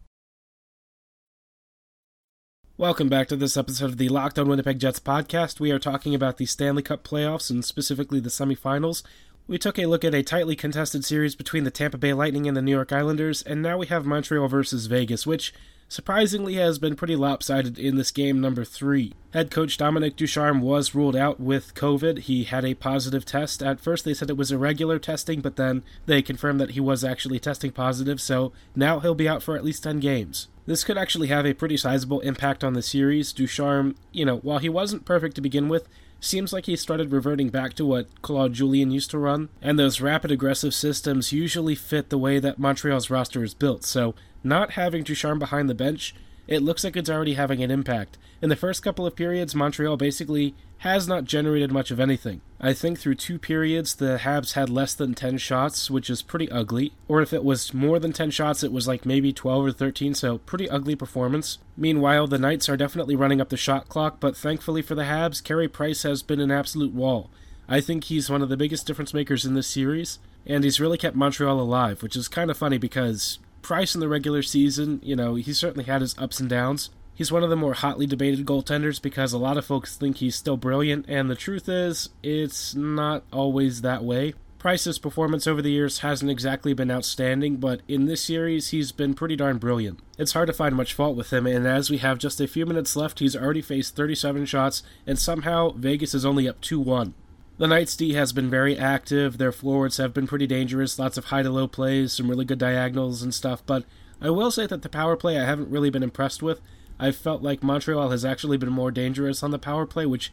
Welcome 2.79 3.09
back 3.09 3.29
to 3.29 3.37
this 3.37 3.57
episode 3.57 3.87
of 3.87 3.97
the 3.97 4.11
Locked 4.11 4.39
On 4.39 4.51
Winnipeg 4.51 4.79
Jets 4.79 5.01
podcast. 5.01 5.59
We 5.59 5.71
are 5.71 5.79
talking 5.79 6.15
about 6.15 6.37
the 6.37 6.45
Stanley 6.45 6.83
Cup 6.83 7.03
playoffs 7.05 7.49
and 7.49 7.65
specifically 7.65 8.21
the 8.21 8.29
semifinals. 8.29 9.03
We 9.49 9.57
took 9.57 9.79
a 9.79 9.87
look 9.87 10.05
at 10.05 10.15
a 10.15 10.23
tightly 10.23 10.55
contested 10.57 11.03
series 11.03 11.35
between 11.35 11.65
the 11.65 11.71
Tampa 11.71 11.97
Bay 11.97 12.13
Lightning 12.13 12.47
and 12.47 12.55
the 12.55 12.61
New 12.61 12.73
York 12.73 12.93
Islanders, 12.93 13.41
and 13.41 13.63
now 13.63 13.79
we 13.79 13.87
have 13.87 14.05
Montreal 14.05 14.47
versus 14.49 14.89
Vegas, 14.89 15.27
which 15.27 15.55
surprisingly 15.89 16.57
has 16.57 16.79
been 16.79 16.97
pretty 16.97 17.17
lopsided 17.17 17.79
in 17.79 17.97
this 17.97 18.11
game 18.11 18.43
number 18.43 18.63
three. 18.63 19.15
Head 19.33 19.51
coach 19.51 19.79
Dominic 19.79 20.15
Ducharme 20.15 20.61
was 20.61 20.95
ruled 20.95 21.17
out 21.17 21.41
with 21.41 21.75
COVID. 21.75 22.19
He 22.19 22.45
had 22.45 22.67
a 22.67 22.75
positive 22.75 23.25
test. 23.25 23.63
At 23.63 23.81
first, 23.81 24.05
they 24.05 24.13
said 24.13 24.29
it 24.29 24.37
was 24.37 24.53
irregular 24.53 24.99
testing, 24.99 25.41
but 25.41 25.57
then 25.57 25.83
they 26.05 26.21
confirmed 26.21 26.61
that 26.61 26.73
he 26.73 26.81
was 26.81 27.05
actually 27.05 27.39
testing 27.39 27.73
positive, 27.73 28.21
so 28.21 28.53
now 28.75 29.01
he'll 29.01 29.15
be 29.15 29.29
out 29.29 29.43
for 29.43 29.57
at 29.57 29.65
least 29.65 29.83
10 29.83 29.99
games. 29.99 30.49
This 30.67 30.83
could 30.83 30.99
actually 30.99 31.29
have 31.29 31.47
a 31.47 31.55
pretty 31.55 31.77
sizable 31.77 32.21
impact 32.21 32.65
on 32.65 32.73
the 32.73 32.83
series. 32.83 33.33
Ducharme, 33.33 33.95
you 34.13 34.25
know, 34.25 34.39
while 34.39 34.59
he 34.59 34.69
wasn't 34.69 35.05
perfect 35.05 35.37
to 35.37 35.41
begin 35.41 35.69
with, 35.69 35.89
seems 36.19 36.53
like 36.53 36.67
he 36.67 36.77
started 36.77 37.13
reverting 37.13 37.51
back 37.51 37.75
to 37.75 37.85
what 37.85 38.09
Claude 38.23 38.53
Julien 38.53 38.91
used 38.91 39.11
to 39.13 39.19
run, 39.19 39.49
and 39.63 39.79
those 39.79 40.01
rapid 40.01 40.31
aggressive 40.31 40.75
systems 40.75 41.33
usually 41.33 41.75
fit 41.75 42.11
the 42.11 42.19
way 42.19 42.39
that 42.39 42.59
Montreal's 42.59 43.11
roster 43.11 43.45
is 43.45 43.55
built. 43.55 43.85
So 43.85 44.15
not 44.43 44.73
having 44.73 45.05
Ducharme 45.05 45.39
behind 45.39 45.69
the 45.69 45.75
bench, 45.75 46.15
it 46.47 46.63
looks 46.63 46.85
like 46.85 46.97
it's 46.97 47.11
already 47.11 47.35
having 47.35 47.63
an 47.63 47.71
impact. 47.71 48.19
In 48.43 48.49
the 48.49 48.57
first 48.57 48.83
couple 48.83 49.07
of 49.07 49.17
periods, 49.17 49.55
Montreal 49.55 49.97
basically 49.97 50.55
has 50.79 51.09
not 51.09 51.25
generated 51.25 51.73
much 51.73 51.91
of 51.91 51.99
anything. 51.99 52.43
I 52.61 52.75
think 52.75 52.99
through 52.99 53.15
two 53.15 53.39
periods, 53.39 53.95
the 53.95 54.19
Habs 54.23 54.53
had 54.53 54.69
less 54.69 54.95
than 54.95 55.15
10 55.15 55.39
shots, 55.39 55.91
which 55.91 56.11
is 56.11 56.23
pretty 56.23 56.51
ugly. 56.51 56.93
Or 57.09 57.23
if 57.23 57.33
it 57.33 57.45
was 57.45 57.73
more 57.73 57.99
than 57.99 58.13
10 58.13 58.31
shots, 58.31 58.63
it 58.63 58.73
was 58.73 58.87
like 58.87 59.07
maybe 59.07 59.33
12 59.33 59.67
or 59.67 59.73
13, 59.73 60.15
so 60.15 60.39
pretty 60.39 60.69
ugly 60.69 60.95
performance. 60.95 61.59
Meanwhile, 61.77 62.27
the 62.27 62.39
Knights 62.39 62.69
are 62.69 62.77
definitely 62.77 63.17
running 63.17 63.41
up 63.41 63.49
the 63.49 63.57
shot 63.57 63.89
clock, 63.89 64.21
but 64.21 64.37
thankfully 64.37 64.83
for 64.83 64.95
the 64.95 65.05
Habs, 65.05 65.43
Carey 65.43 65.69
Price 65.69 66.03
has 66.03 66.23
been 66.23 66.41
an 66.41 66.51
absolute 66.51 66.93
wall. 66.93 67.31
I 67.69 67.81
think 67.81 68.05
he's 68.05 68.31
one 68.31 68.43
of 68.43 68.49
the 68.49 68.57
biggest 68.57 68.87
difference 68.87 69.13
makers 69.15 69.45
in 69.45 69.55
this 69.55 69.67
series, 69.67 70.19
and 70.47 70.63
he's 70.63 70.79
really 70.79 70.99
kept 70.99 71.17
Montreal 71.17 71.59
alive, 71.59 72.03
which 72.03 72.17
is 72.17 72.29
kind 72.29 72.51
of 72.51 72.57
funny 72.57 72.79
because 72.79 73.39
Price 73.67 73.97
in 73.97 74.01
the 74.01 74.07
regular 74.09 74.45
season, 74.45 75.01
you 75.03 75.17
know, 75.17 75.35
he 75.35 75.53
certainly 75.53 75.87
had 75.87 76.01
his 76.01 76.17
ups 76.19 76.39
and 76.39 76.49
downs. 76.49 76.91
He's 77.17 77.33
one 77.33 77.43
of 77.43 77.51
the 77.51 77.57
more 77.57 77.75
hotly 77.75 78.07
debated 78.07 78.47
goaltenders 78.47 79.03
because 79.03 79.33
a 79.33 79.39
lot 79.39 79.59
of 79.59 79.65
folks 79.65 79.97
think 79.97 80.19
he's 80.19 80.37
still 80.37 80.57
brilliant, 80.57 81.05
and 81.09 81.29
the 81.29 81.35
truth 81.35 81.69
is, 81.69 82.11
it's 82.23 82.77
not 82.77 83.25
always 83.33 83.81
that 83.81 84.05
way. 84.05 84.35
Price's 84.61 85.01
performance 85.01 85.49
over 85.49 85.61
the 85.61 85.73
years 85.73 85.99
hasn't 85.99 86.31
exactly 86.31 86.75
been 86.75 86.93
outstanding, 86.93 87.57
but 87.57 87.81
in 87.89 88.07
this 88.07 88.23
series, 88.23 88.69
he's 88.69 88.93
been 88.93 89.15
pretty 89.15 89.35
darn 89.35 89.59
brilliant. 89.59 89.99
It's 90.17 90.35
hard 90.35 90.47
to 90.47 90.53
find 90.53 90.77
much 90.77 90.95
fault 90.95 91.17
with 91.17 91.33
him, 91.33 91.45
and 91.45 91.67
as 91.67 91.91
we 91.91 91.99
have 91.99 92.19
just 92.19 92.41
a 92.41 92.47
few 92.47 92.67
minutes 92.67 92.95
left, 92.95 93.19
he's 93.19 93.35
already 93.35 93.63
faced 93.63 93.97
37 93.97 94.47
shots, 94.47 94.85
and 95.09 95.19
somehow 95.19 95.71
Vegas 95.71 96.15
is 96.15 96.25
only 96.25 96.49
up 96.49 96.61
2 96.61 96.79
1. 96.79 97.15
The 97.59 97.67
Knights 97.67 97.97
D 97.97 98.13
has 98.13 98.35
been 98.35 98.51
very 98.51 98.77
active. 98.77 99.39
Their 99.39 99.53
forwards 99.53 99.97
have 99.97 100.13
been 100.13 100.27
pretty 100.27 100.47
dangerous. 100.47 100.99
Lots 100.99 101.17
of 101.17 101.27
high 101.27 101.43
to 101.43 101.49
low 101.49 101.67
plays, 101.67 102.13
some 102.13 102.29
really 102.29 102.45
good 102.45 102.59
diagonals 102.59 103.23
and 103.23 103.33
stuff. 103.33 103.65
But 103.65 103.85
I 104.21 104.29
will 104.29 104.51
say 104.51 104.67
that 104.67 104.83
the 104.83 104.91
power 104.91 105.17
play 105.17 105.39
I 105.39 105.47
haven't 105.47 105.71
really 105.71 105.89
been 105.89 106.03
impressed 106.03 106.43
with. 106.43 106.61
I 106.99 107.13
felt 107.13 107.43
like 107.43 107.63
Montreal 107.63 108.11
has 108.11 108.27
actually 108.27 108.59
been 108.59 108.73
more 108.73 108.91
dangerous 108.91 109.43
on 109.43 109.53
the 109.53 109.59
power 109.59 109.87
play, 109.87 110.05
which, 110.05 110.33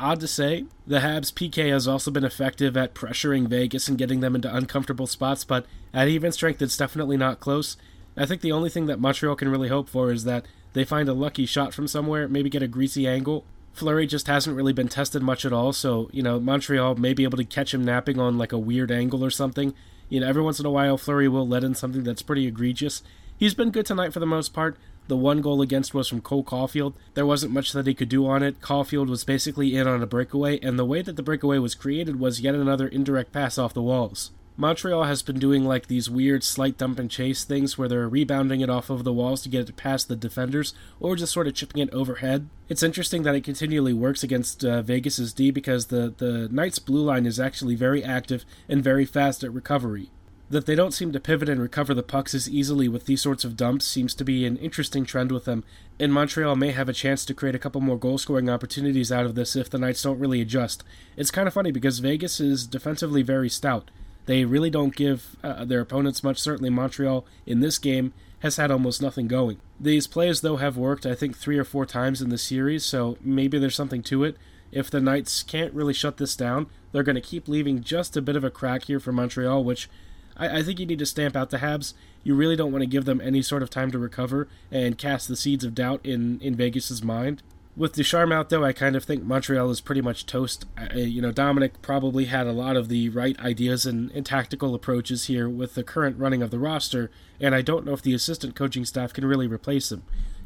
odd 0.00 0.20
to 0.20 0.26
say, 0.26 0.64
the 0.86 1.00
Habs 1.00 1.32
PK 1.34 1.70
has 1.70 1.86
also 1.86 2.10
been 2.10 2.24
effective 2.24 2.78
at 2.78 2.94
pressuring 2.94 3.46
Vegas 3.46 3.86
and 3.86 3.98
getting 3.98 4.20
them 4.20 4.34
into 4.34 4.54
uncomfortable 4.54 5.06
spots. 5.06 5.44
But 5.44 5.66
at 5.92 6.08
even 6.08 6.32
strength, 6.32 6.62
it's 6.62 6.78
definitely 6.78 7.18
not 7.18 7.40
close. 7.40 7.76
I 8.16 8.24
think 8.24 8.40
the 8.40 8.52
only 8.52 8.70
thing 8.70 8.86
that 8.86 9.00
Montreal 9.00 9.36
can 9.36 9.50
really 9.50 9.68
hope 9.68 9.90
for 9.90 10.10
is 10.10 10.24
that 10.24 10.46
they 10.72 10.84
find 10.84 11.10
a 11.10 11.14
lucky 11.14 11.44
shot 11.44 11.74
from 11.74 11.88
somewhere, 11.88 12.26
maybe 12.26 12.48
get 12.48 12.62
a 12.62 12.68
greasy 12.68 13.06
angle, 13.06 13.44
Fleury 13.74 14.06
just 14.06 14.28
hasn't 14.28 14.56
really 14.56 14.72
been 14.72 14.86
tested 14.86 15.20
much 15.20 15.44
at 15.44 15.52
all, 15.52 15.72
so, 15.72 16.08
you 16.12 16.22
know, 16.22 16.38
Montreal 16.38 16.94
may 16.94 17.12
be 17.12 17.24
able 17.24 17.38
to 17.38 17.44
catch 17.44 17.74
him 17.74 17.84
napping 17.84 18.20
on 18.20 18.38
like 18.38 18.52
a 18.52 18.58
weird 18.58 18.92
angle 18.92 19.24
or 19.24 19.30
something. 19.30 19.74
You 20.08 20.20
know, 20.20 20.28
every 20.28 20.42
once 20.42 20.60
in 20.60 20.66
a 20.66 20.70
while, 20.70 20.96
Fleury 20.96 21.28
will 21.28 21.46
let 21.46 21.64
in 21.64 21.74
something 21.74 22.04
that's 22.04 22.22
pretty 22.22 22.46
egregious. 22.46 23.02
He's 23.36 23.54
been 23.54 23.72
good 23.72 23.84
tonight 23.84 24.12
for 24.12 24.20
the 24.20 24.26
most 24.26 24.54
part. 24.54 24.76
The 25.08 25.16
one 25.16 25.40
goal 25.40 25.60
against 25.60 25.92
was 25.92 26.06
from 26.06 26.20
Cole 26.20 26.44
Caufield. 26.44 26.94
There 27.14 27.26
wasn't 27.26 27.52
much 27.52 27.72
that 27.72 27.88
he 27.88 27.94
could 27.94 28.08
do 28.08 28.26
on 28.28 28.44
it. 28.44 28.60
Caufield 28.60 29.08
was 29.08 29.24
basically 29.24 29.76
in 29.76 29.88
on 29.88 30.02
a 30.02 30.06
breakaway, 30.06 30.60
and 30.60 30.78
the 30.78 30.84
way 30.84 31.02
that 31.02 31.16
the 31.16 31.22
breakaway 31.22 31.58
was 31.58 31.74
created 31.74 32.20
was 32.20 32.40
yet 32.40 32.54
another 32.54 32.86
indirect 32.86 33.32
pass 33.32 33.58
off 33.58 33.74
the 33.74 33.82
walls. 33.82 34.30
Montreal 34.56 35.02
has 35.02 35.22
been 35.22 35.40
doing 35.40 35.64
like 35.64 35.88
these 35.88 36.08
weird 36.08 36.44
slight 36.44 36.78
dump 36.78 37.00
and 37.00 37.10
chase 37.10 37.42
things 37.42 37.76
where 37.76 37.88
they're 37.88 38.08
rebounding 38.08 38.60
it 38.60 38.70
off 38.70 38.88
of 38.88 39.02
the 39.02 39.12
walls 39.12 39.42
to 39.42 39.48
get 39.48 39.68
it 39.68 39.76
past 39.76 40.06
the 40.06 40.14
defenders 40.14 40.74
or 41.00 41.16
just 41.16 41.32
sort 41.32 41.48
of 41.48 41.54
chipping 41.54 41.82
it 41.82 41.92
overhead. 41.92 42.48
It's 42.68 42.82
interesting 42.84 43.24
that 43.24 43.34
it 43.34 43.42
continually 43.42 43.92
works 43.92 44.22
against 44.22 44.64
uh, 44.64 44.82
Vegas's 44.82 45.32
D 45.32 45.50
because 45.50 45.86
the, 45.86 46.14
the 46.16 46.48
Knights 46.52 46.78
blue 46.78 47.02
line 47.02 47.26
is 47.26 47.40
actually 47.40 47.74
very 47.74 48.04
active 48.04 48.44
and 48.68 48.82
very 48.82 49.04
fast 49.04 49.42
at 49.42 49.52
recovery. 49.52 50.10
That 50.50 50.66
they 50.66 50.76
don't 50.76 50.94
seem 50.94 51.10
to 51.10 51.20
pivot 51.20 51.48
and 51.48 51.60
recover 51.60 51.92
the 51.92 52.04
pucks 52.04 52.32
as 52.32 52.48
easily 52.48 52.86
with 52.86 53.06
these 53.06 53.22
sorts 53.22 53.44
of 53.44 53.56
dumps 53.56 53.86
seems 53.86 54.14
to 54.14 54.24
be 54.24 54.46
an 54.46 54.58
interesting 54.58 55.04
trend 55.04 55.32
with 55.32 55.46
them, 55.46 55.64
and 55.98 56.12
Montreal 56.12 56.54
may 56.54 56.70
have 56.70 56.88
a 56.88 56.92
chance 56.92 57.24
to 57.24 57.34
create 57.34 57.56
a 57.56 57.58
couple 57.58 57.80
more 57.80 57.98
goal 57.98 58.18
scoring 58.18 58.48
opportunities 58.48 59.10
out 59.10 59.26
of 59.26 59.34
this 59.34 59.56
if 59.56 59.68
the 59.68 59.78
Knights 59.78 60.02
don't 60.02 60.18
really 60.20 60.40
adjust. 60.40 60.84
It's 61.16 61.32
kind 61.32 61.48
of 61.48 61.54
funny 61.54 61.72
because 61.72 61.98
Vegas 61.98 62.38
is 62.38 62.68
defensively 62.68 63.22
very 63.22 63.48
stout. 63.48 63.90
They 64.26 64.44
really 64.44 64.70
don't 64.70 64.94
give 64.94 65.36
uh, 65.42 65.64
their 65.64 65.80
opponents 65.80 66.22
much. 66.22 66.38
Certainly, 66.38 66.70
Montreal 66.70 67.26
in 67.46 67.60
this 67.60 67.78
game 67.78 68.12
has 68.40 68.56
had 68.56 68.70
almost 68.70 69.00
nothing 69.00 69.26
going. 69.26 69.58
These 69.80 70.06
plays, 70.06 70.40
though, 70.40 70.56
have 70.56 70.76
worked, 70.76 71.06
I 71.06 71.14
think, 71.14 71.36
three 71.36 71.58
or 71.58 71.64
four 71.64 71.86
times 71.86 72.20
in 72.20 72.28
the 72.28 72.38
series, 72.38 72.84
so 72.84 73.16
maybe 73.20 73.58
there's 73.58 73.74
something 73.74 74.02
to 74.04 74.24
it. 74.24 74.36
If 74.70 74.90
the 74.90 75.00
Knights 75.00 75.42
can't 75.42 75.72
really 75.72 75.94
shut 75.94 76.16
this 76.16 76.36
down, 76.36 76.66
they're 76.92 77.02
going 77.02 77.14
to 77.14 77.20
keep 77.20 77.48
leaving 77.48 77.82
just 77.82 78.16
a 78.16 78.22
bit 78.22 78.36
of 78.36 78.44
a 78.44 78.50
crack 78.50 78.84
here 78.84 79.00
for 79.00 79.12
Montreal, 79.12 79.64
which 79.64 79.88
I, 80.36 80.58
I 80.58 80.62
think 80.62 80.78
you 80.78 80.86
need 80.86 80.98
to 80.98 81.06
stamp 81.06 81.36
out 81.36 81.50
the 81.50 81.58
Habs. 81.58 81.94
you 82.22 82.34
really 82.34 82.56
don't 82.56 82.72
want 82.72 82.82
to 82.82 82.86
give 82.86 83.04
them 83.04 83.20
any 83.20 83.42
sort 83.42 83.62
of 83.62 83.70
time 83.70 83.90
to 83.92 83.98
recover 83.98 84.48
and 84.70 84.98
cast 84.98 85.28
the 85.28 85.36
seeds 85.36 85.64
of 85.64 85.74
doubt 85.74 86.00
in, 86.04 86.40
in 86.40 86.54
Vegas's 86.54 87.02
mind. 87.02 87.42
With 87.76 87.94
Ducharme 87.94 88.30
out, 88.30 88.50
though, 88.50 88.64
I 88.64 88.72
kind 88.72 88.94
of 88.94 89.02
think 89.02 89.24
Montreal 89.24 89.68
is 89.70 89.80
pretty 89.80 90.00
much 90.00 90.26
toast. 90.26 90.64
Uh, 90.78 90.96
you 90.96 91.20
know, 91.20 91.32
Dominic 91.32 91.82
probably 91.82 92.26
had 92.26 92.46
a 92.46 92.52
lot 92.52 92.76
of 92.76 92.88
the 92.88 93.08
right 93.08 93.38
ideas 93.40 93.84
and, 93.84 94.12
and, 94.12 94.24
tactical 94.24 94.76
approaches 94.76 95.24
here 95.24 95.48
with 95.48 95.74
the 95.74 95.82
current 95.82 96.16
running 96.16 96.40
of 96.40 96.52
the 96.52 96.60
roster, 96.60 97.10
and 97.40 97.52
I 97.52 97.62
don't 97.62 97.84
know 97.84 97.92
if 97.92 98.02
the 98.02 98.14
assistant 98.14 98.54
coaching 98.54 98.84
staff 98.84 99.12
can 99.12 99.24
really 99.24 99.48
replace 99.48 99.90
him. 99.90 100.04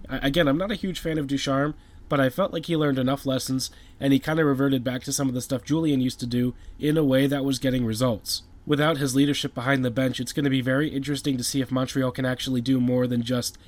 I, 0.09 0.27
again, 0.27 0.49
I'm 0.49 0.57
not 0.57 0.71
a 0.71 0.77
huge 0.77 1.01
fan 1.01 1.19
of 1.19 1.27
Ducharme, 1.27 1.75
but 2.09 2.19
I 2.19 2.31
felt 2.31 2.55
like 2.55 2.65
he 2.65 2.79
learned 2.79 2.99
enough 2.99 3.27
lessons, 3.27 3.71
and 4.01 4.15
he 4.15 4.19
kind 4.19 4.41
of 4.41 4.47
reverted 4.47 4.83
back 4.83 5.03
to 5.03 5.13
some 5.13 5.29
of 5.29 5.35
the 5.35 5.43
stuff 5.43 5.65
Julien 5.65 6.01
used 6.01 6.21
to 6.21 6.27
do 6.27 6.55
in 6.79 6.97
a 6.97 7.05
way 7.05 7.27
that 7.27 7.45
was 7.45 7.59
getting 7.59 7.85
results. 7.85 8.43
Without 8.65 8.97
his 8.97 9.15
leadership 9.15 9.55
behind 9.55 9.85
the 9.85 9.91
bench, 9.91 10.19
it's 10.19 10.33
going 10.33 10.45
to 10.45 10.51
be 10.51 10.63
very 10.63 10.89
interesting 10.89 11.37
to 11.37 11.45
see 11.45 11.61
if 11.61 11.71
Montreal 11.71 12.11
can 12.11 12.25
actually 12.25 12.63
do 12.63 12.81
more 12.81 13.07
than 13.07 13.23
just 13.23 13.59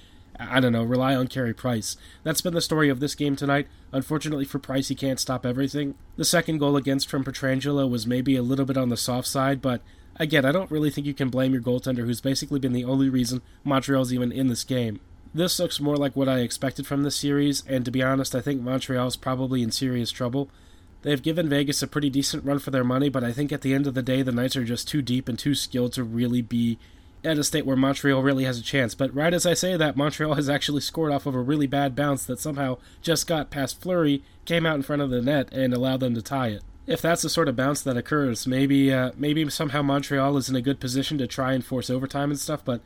I 0.41 0.59
don't 0.59 0.73
know, 0.73 0.83
rely 0.83 1.15
on 1.15 1.27
Carey 1.27 1.53
Price. 1.53 1.97
That's 2.23 2.41
been 2.41 2.55
the 2.55 2.63
story 2.63 2.89
of 2.89 2.99
this 2.99 3.15
game 3.15 3.37
tonight. 3.37 3.69
Unfortunately 3.93 4.47
for 4.47 4.59
Price, 4.59 4.89
he 4.89 4.95
can't 4.95 5.21
stop 5.21 5.45
everything. 5.45 5.97
The 6.17 6.25
second 6.25 6.59
goal 6.59 6.77
against 6.77 7.11
from 7.11 7.25
Pietrangelo 7.25 7.89
was 7.89 8.07
maybe 8.07 8.37
a 8.37 8.43
little 8.43 8.65
bit 8.65 8.79
on 8.79 8.89
the 8.89 8.97
soft 8.97 9.29
side, 9.29 9.61
but 9.61 9.83
again, 10.17 10.47
I 10.47 10.53
don't 10.53 10.71
really 10.71 10.91
think 10.91 11.07
you 11.07 11.15
can 11.15 11.29
blame 11.29 11.53
your 11.53 11.63
goaltender, 11.63 12.07
who's 12.07 12.23
basically 12.23 12.59
been 12.59 12.73
the 12.73 12.85
only 12.85 13.11
reason 13.11 13.43
Montreal's 13.65 14.13
even 14.13 14.33
in 14.33 14.49
this 14.49 14.65
game. 14.65 15.01
This 15.35 15.61
looks 15.61 15.79
more 15.79 15.97
like 15.97 16.17
what 16.17 16.29
I 16.29 16.39
expected 16.39 16.87
from 16.87 17.03
this 17.03 17.17
series, 17.17 17.63
and 17.67 17.85
to 17.85 17.91
be 17.91 18.03
honest, 18.03 18.35
I 18.35 18.41
think 18.41 18.63
Montreal's 18.63 19.17
probably 19.17 19.63
in 19.63 19.71
serious 19.71 20.11
trouble. 20.11 20.49
They've 21.03 21.23
given 21.23 21.49
Vegas 21.49 21.83
a 21.83 21.87
pretty 21.87 22.11
decent 22.11 22.45
run 22.45 22.59
for 22.59 22.71
their 22.71 22.85
money, 22.85 23.09
but 23.09 23.25
I 23.25 23.33
think 23.33 23.53
at 23.53 23.63
the 23.63 23.73
end 23.73 23.87
of 23.87 23.95
the 23.95 24.03
day, 24.03 24.23
the 24.23 24.33
Knights 24.33 24.57
are 24.57 24.65
just 24.65 24.89
too 24.89 25.03
deep 25.03 25.29
and 25.29 25.39
too 25.39 25.55
skilled 25.55 25.93
to 25.95 26.05
really 26.05 26.43
be 26.43 26.79
at 27.25 27.39
a 27.39 27.45
state 27.45 27.67
where 27.67 27.77
Montreal 27.77 28.23
really 28.23 28.45
has 28.45 28.59
a 28.59 28.63
chance. 28.63 28.95
But 28.95 29.15
right 29.15 29.35
as 29.35 29.47
I 29.47 29.55
say 29.55 29.77
that, 29.77 29.97
Montreal 29.97 30.35
has 30.35 30.49
actually 30.49 30.81
scored 30.81 31.13
off 31.13 31.27
of 31.27 31.35
a 31.35 31.41
really 31.41 31.67
bad 31.67 31.95
bounce 31.95 32.25
that 32.25 32.41
somehow 32.41 32.79
just 33.03 33.27
got 33.27 33.51
past 33.51 33.81
Fleury, 33.81 34.23
came 34.45 34.67
out 34.67 34.77
in 34.77 34.83
front 34.83 35.03
of 35.03 35.11
the 35.11 35.23
net, 35.23 35.53
and 35.53 35.73
allowed 35.75 36.01
them 36.01 36.15
to 36.15 36.23
tie 36.23 36.49
it. 36.49 36.63
If 36.87 37.03
that's 37.03 37.23
the 37.23 37.29
sort 37.29 37.49
of 37.49 37.57
bounce 37.57 37.83
that 37.83 37.97
occurs, 37.97 38.47
maybe 38.47 38.93
uh, 38.93 39.13
maybe 39.17 39.49
somehow 39.51 39.83
Montreal 39.83 40.37
is 40.37 40.49
in 40.49 40.57
a 40.57 40.63
good 40.63 40.81
position 40.81 41.19
to 41.19 41.27
try 41.27 41.53
and 41.53 41.65
force 41.65 41.91
overtime 41.91 42.31
and 42.31 42.41
stuff. 42.41 42.65
But 42.65 42.81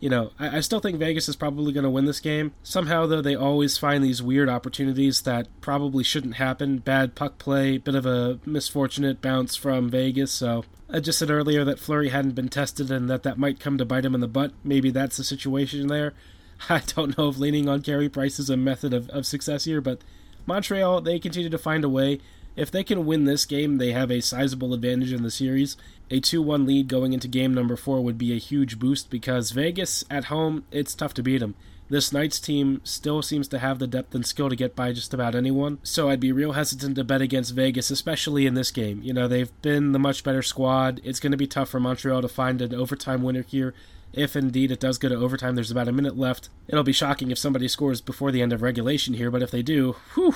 you 0.00 0.08
know, 0.08 0.32
I, 0.38 0.56
I 0.56 0.60
still 0.60 0.80
think 0.80 0.98
Vegas 0.98 1.28
is 1.28 1.36
probably 1.36 1.72
going 1.72 1.84
to 1.84 1.90
win 1.90 2.06
this 2.06 2.20
game. 2.20 2.52
Somehow, 2.62 3.06
though, 3.06 3.20
they 3.20 3.36
always 3.36 3.78
find 3.78 4.02
these 4.02 4.22
weird 4.22 4.48
opportunities 4.48 5.22
that 5.22 5.46
probably 5.60 6.02
shouldn't 6.02 6.34
happen. 6.34 6.78
Bad 6.78 7.14
puck 7.14 7.38
play, 7.38 7.78
bit 7.78 7.94
of 7.94 8.06
a 8.06 8.40
misfortunate 8.44 9.20
bounce 9.20 9.54
from 9.54 9.90
Vegas. 9.90 10.32
So 10.32 10.64
I 10.88 11.00
just 11.00 11.18
said 11.18 11.30
earlier 11.30 11.64
that 11.64 11.78
Fleury 11.78 12.08
hadn't 12.08 12.34
been 12.34 12.48
tested 12.48 12.90
and 12.90 13.08
that 13.10 13.22
that 13.22 13.38
might 13.38 13.60
come 13.60 13.78
to 13.78 13.84
bite 13.84 14.04
him 14.04 14.14
in 14.14 14.20
the 14.20 14.28
butt. 14.28 14.52
Maybe 14.64 14.90
that's 14.90 15.18
the 15.18 15.24
situation 15.24 15.86
there. 15.86 16.14
I 16.68 16.82
don't 16.94 17.16
know 17.16 17.28
if 17.28 17.38
leaning 17.38 17.68
on 17.68 17.82
Carey 17.82 18.08
Price 18.08 18.38
is 18.38 18.50
a 18.50 18.56
method 18.56 18.94
of, 18.94 19.08
of 19.10 19.26
success 19.26 19.64
here, 19.64 19.80
but 19.80 20.00
Montreal, 20.46 21.02
they 21.02 21.18
continue 21.18 21.50
to 21.50 21.58
find 21.58 21.84
a 21.84 21.88
way. 21.88 22.20
If 22.56 22.70
they 22.70 22.84
can 22.84 23.06
win 23.06 23.24
this 23.24 23.44
game, 23.44 23.78
they 23.78 23.92
have 23.92 24.10
a 24.10 24.20
sizable 24.20 24.74
advantage 24.74 25.12
in 25.12 25.22
the 25.22 25.30
series. 25.30 25.76
A 26.10 26.20
2 26.20 26.42
1 26.42 26.66
lead 26.66 26.88
going 26.88 27.12
into 27.12 27.28
game 27.28 27.54
number 27.54 27.76
4 27.76 28.00
would 28.00 28.18
be 28.18 28.32
a 28.32 28.38
huge 28.38 28.78
boost 28.78 29.10
because 29.10 29.52
Vegas 29.52 30.04
at 30.10 30.24
home, 30.24 30.64
it's 30.70 30.94
tough 30.94 31.14
to 31.14 31.22
beat 31.22 31.38
them. 31.38 31.54
This 31.88 32.12
Knights 32.12 32.38
team 32.38 32.80
still 32.84 33.20
seems 33.20 33.48
to 33.48 33.58
have 33.58 33.80
the 33.80 33.88
depth 33.88 34.14
and 34.14 34.24
skill 34.24 34.48
to 34.48 34.54
get 34.54 34.76
by 34.76 34.92
just 34.92 35.12
about 35.12 35.34
anyone, 35.34 35.78
so 35.82 36.08
I'd 36.08 36.20
be 36.20 36.30
real 36.30 36.52
hesitant 36.52 36.94
to 36.94 37.02
bet 37.02 37.20
against 37.20 37.52
Vegas, 37.52 37.90
especially 37.90 38.46
in 38.46 38.54
this 38.54 38.70
game. 38.70 39.00
You 39.02 39.12
know, 39.12 39.26
they've 39.26 39.50
been 39.60 39.90
the 39.90 39.98
much 39.98 40.22
better 40.22 40.40
squad. 40.40 41.00
It's 41.02 41.18
going 41.18 41.32
to 41.32 41.36
be 41.36 41.48
tough 41.48 41.68
for 41.68 41.80
Montreal 41.80 42.22
to 42.22 42.28
find 42.28 42.62
an 42.62 42.72
overtime 42.72 43.24
winner 43.24 43.42
here. 43.42 43.74
If 44.12 44.36
indeed 44.36 44.70
it 44.70 44.78
does 44.78 44.98
go 44.98 45.08
to 45.08 45.16
overtime, 45.16 45.56
there's 45.56 45.72
about 45.72 45.88
a 45.88 45.92
minute 45.92 46.16
left. 46.16 46.48
It'll 46.68 46.84
be 46.84 46.92
shocking 46.92 47.32
if 47.32 47.38
somebody 47.38 47.66
scores 47.66 48.00
before 48.00 48.30
the 48.30 48.42
end 48.42 48.52
of 48.52 48.62
regulation 48.62 49.14
here, 49.14 49.30
but 49.32 49.42
if 49.42 49.50
they 49.50 49.62
do, 49.62 49.96
whew, 50.14 50.34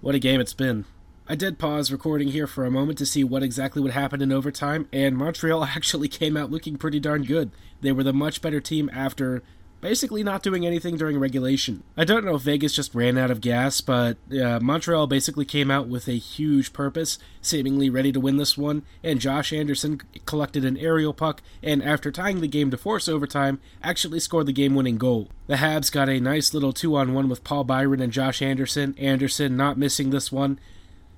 what 0.00 0.16
a 0.16 0.20
game 0.20 0.40
it's 0.40 0.54
been. 0.54 0.84
I 1.30 1.34
did 1.34 1.58
pause 1.58 1.92
recording 1.92 2.28
here 2.28 2.46
for 2.46 2.64
a 2.64 2.70
moment 2.70 2.96
to 2.98 3.06
see 3.06 3.22
what 3.22 3.42
exactly 3.42 3.82
would 3.82 3.92
happen 3.92 4.22
in 4.22 4.32
overtime, 4.32 4.88
and 4.94 5.14
Montreal 5.14 5.62
actually 5.76 6.08
came 6.08 6.38
out 6.38 6.50
looking 6.50 6.78
pretty 6.78 6.98
darn 6.98 7.24
good. 7.24 7.50
They 7.82 7.92
were 7.92 8.02
the 8.02 8.14
much 8.14 8.40
better 8.40 8.62
team 8.62 8.88
after 8.94 9.42
basically 9.82 10.24
not 10.24 10.42
doing 10.42 10.64
anything 10.64 10.96
during 10.96 11.18
regulation. 11.18 11.82
I 11.98 12.04
don't 12.04 12.24
know 12.24 12.36
if 12.36 12.42
Vegas 12.42 12.72
just 12.72 12.94
ran 12.94 13.18
out 13.18 13.30
of 13.30 13.42
gas, 13.42 13.82
but 13.82 14.16
uh, 14.32 14.58
Montreal 14.60 15.06
basically 15.06 15.44
came 15.44 15.70
out 15.70 15.86
with 15.86 16.08
a 16.08 16.12
huge 16.12 16.72
purpose, 16.72 17.18
seemingly 17.42 17.90
ready 17.90 18.10
to 18.10 18.20
win 18.20 18.38
this 18.38 18.56
one, 18.56 18.82
and 19.04 19.20
Josh 19.20 19.52
Anderson 19.52 20.00
collected 20.24 20.64
an 20.64 20.78
aerial 20.78 21.12
puck, 21.12 21.42
and 21.62 21.82
after 21.82 22.10
tying 22.10 22.40
the 22.40 22.48
game 22.48 22.70
to 22.70 22.78
force 22.78 23.06
overtime, 23.06 23.60
actually 23.82 24.20
scored 24.20 24.46
the 24.46 24.52
game 24.52 24.74
winning 24.74 24.96
goal. 24.96 25.28
The 25.46 25.56
Habs 25.56 25.92
got 25.92 26.08
a 26.08 26.20
nice 26.20 26.54
little 26.54 26.72
two 26.72 26.96
on 26.96 27.12
one 27.12 27.28
with 27.28 27.44
Paul 27.44 27.64
Byron 27.64 28.00
and 28.00 28.14
Josh 28.14 28.40
Anderson, 28.40 28.94
Anderson 28.96 29.58
not 29.58 29.76
missing 29.76 30.08
this 30.08 30.32
one. 30.32 30.58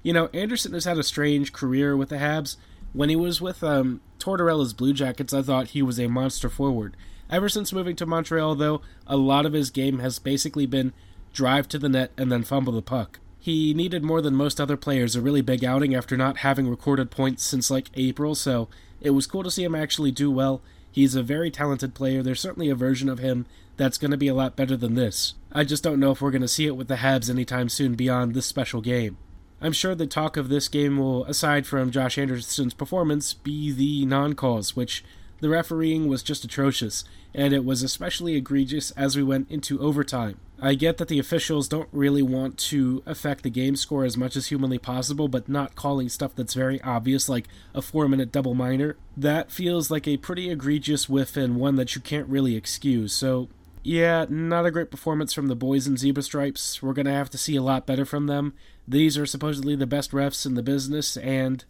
You 0.03 0.13
know, 0.13 0.29
Anderson 0.33 0.73
has 0.73 0.85
had 0.85 0.99
a 0.99 1.03
strange 1.03 1.53
career 1.53 1.97
with 1.97 2.09
the 2.09 2.17
Habs. 2.17 2.57
When 2.93 3.09
he 3.09 3.17
was 3.17 3.41
with 3.41 3.63
um, 3.63 4.01
Tortorella's 4.19 4.73
Blue 4.73 4.93
Jackets, 4.93 5.33
I 5.33 5.43
thought 5.43 5.69
he 5.69 5.83
was 5.83 6.01
a 6.01 6.09
monster 6.09 6.49
forward. 6.49 6.97
Ever 7.29 7.49
since 7.49 7.73
moving 7.73 7.95
to 7.97 8.07
Montreal, 8.07 8.57
though, 8.57 8.81
a 9.07 9.17
lot 9.17 9.47
of 9.47 9.53
his 9.53 9.71
game 9.71 10.01
has 10.01 10.19
basically 10.19 10.67
been 10.67 10.93
drive 11.33 11.69
to 11.69 11.79
the 11.79 11.89
net 11.89 12.11
and 12.17 12.33
then 12.33 12.43
fumble 12.43 12.73
the 12.73 12.83
puck. 12.83 13.21
He 13.39 13.73
needed 13.73 14.03
more 14.03 14.21
than 14.21 14.35
most 14.35 14.61
other 14.61 14.77
players 14.77 15.15
a 15.15 15.21
really 15.21 15.41
big 15.41 15.65
outing 15.65 15.95
after 15.95 16.17
not 16.17 16.39
having 16.39 16.69
recorded 16.69 17.11
points 17.11 17.45
since 17.45 17.71
like 17.71 17.91
April, 17.95 18.35
so 18.35 18.69
it 19.01 19.11
was 19.11 19.27
cool 19.27 19.45
to 19.45 19.51
see 19.51 19.65
him 19.65 19.75
actually 19.75 20.11
do 20.11 20.31
well. 20.31 20.61
He's 20.91 21.15
a 21.15 21.23
very 21.23 21.51
talented 21.51 21.95
player. 21.95 22.23
There's 22.23 22.41
certainly 22.41 22.69
a 22.69 22.75
version 22.75 23.09
of 23.09 23.21
him 23.21 23.47
that's 23.77 23.97
going 23.97 24.11
to 24.11 24.17
be 24.17 24.29
a 24.29 24.35
lot 24.35 24.57
better 24.57 24.77
than 24.77 24.95
this. 24.95 25.35
I 25.53 25.65
just 25.65 25.85
don't 25.85 26.01
know 26.01 26.11
if 26.11 26.21
we're 26.21 26.33
going 26.33 26.43
to 26.43 26.49
see 26.49 26.67
it 26.67 26.77
with 26.77 26.89
the 26.89 26.97
Habs 26.97 27.31
anytime 27.31 27.69
soon 27.69 27.95
beyond 27.95 28.35
this 28.35 28.47
special 28.47 28.81
game. 28.81 29.17
I'm 29.61 29.73
sure 29.73 29.95
the 29.95 30.07
talk 30.07 30.37
of 30.37 30.49
this 30.49 30.69
game 30.69 30.97
will, 30.97 31.25
aside 31.27 31.67
from 31.67 31.91
Josh 31.91 32.17
Anderson's 32.17 32.75
performance, 32.75 33.35
be 33.35 33.73
the 33.73 34.07
non 34.07 34.35
calls, 34.35 34.75
which 34.75 35.05
the 35.41 35.49
refereeing 35.49 36.07
was 36.07 36.23
just 36.23 36.45
atrocious, 36.45 37.05
and 37.35 37.53
it 37.53 37.65
was 37.65 37.83
especially 37.83 38.37
egregious 38.37 38.91
as 38.93 39.17
we 39.17 39.23
went 39.23 39.51
into 39.51 39.81
overtime. 39.81 40.39
I 40.63 40.75
get 40.75 40.99
that 40.99 41.09
the 41.09 41.19
officials 41.19 41.69
don't 41.69 41.89
really 41.91 42.23
want 42.23 42.59
to 42.59 43.03
affect 43.07 43.43
the 43.43 43.51
game 43.51 43.77
score 43.77 44.05
as 44.05 44.17
much 44.19 44.37
as 44.37 44.49
humanly 44.49 44.79
possible, 44.79 45.29
but 45.29 45.49
not 45.49 45.75
calling 45.75 46.11
stuff 46.11 46.35
that's 46.35 46.53
very 46.53 46.81
obvious, 46.83 47.29
like 47.29 47.49
a 47.75 47.81
four 47.81 48.09
minute 48.09 48.31
double 48.31 48.55
minor, 48.55 48.97
that 49.17 49.51
feels 49.51 49.91
like 49.91 50.07
a 50.07 50.19
pretty 50.19 50.51
egregious 50.51 51.09
whiff 51.09 51.37
and 51.37 51.57
one 51.57 51.77
that 51.77 51.95
you 51.95 52.03
can't 52.03 52.29
really 52.29 52.57
excuse. 52.57 53.15
So, 53.15 53.49
yeah, 53.83 54.27
not 54.29 54.67
a 54.67 54.71
great 54.71 54.91
performance 54.91 55.33
from 55.33 55.49
the 55.49 55.57
boys 55.57 55.87
in 55.87 55.97
Zebra 55.97 56.23
Stripes. 56.23 56.83
We're 56.83 56.93
going 56.93 57.07
to 57.07 57.13
have 57.13 57.31
to 57.31 57.39
see 57.39 57.57
a 57.57 57.63
lot 57.63 57.87
better 57.87 58.05
from 58.05 58.27
them. 58.27 58.55
These 58.87 59.17
are 59.19 59.27
supposedly 59.27 59.77
the 59.77 59.87
best 59.87 60.13
refs 60.13 60.45
in 60.47 60.55
the 60.55 60.63
business, 60.63 61.17
and 61.17 61.65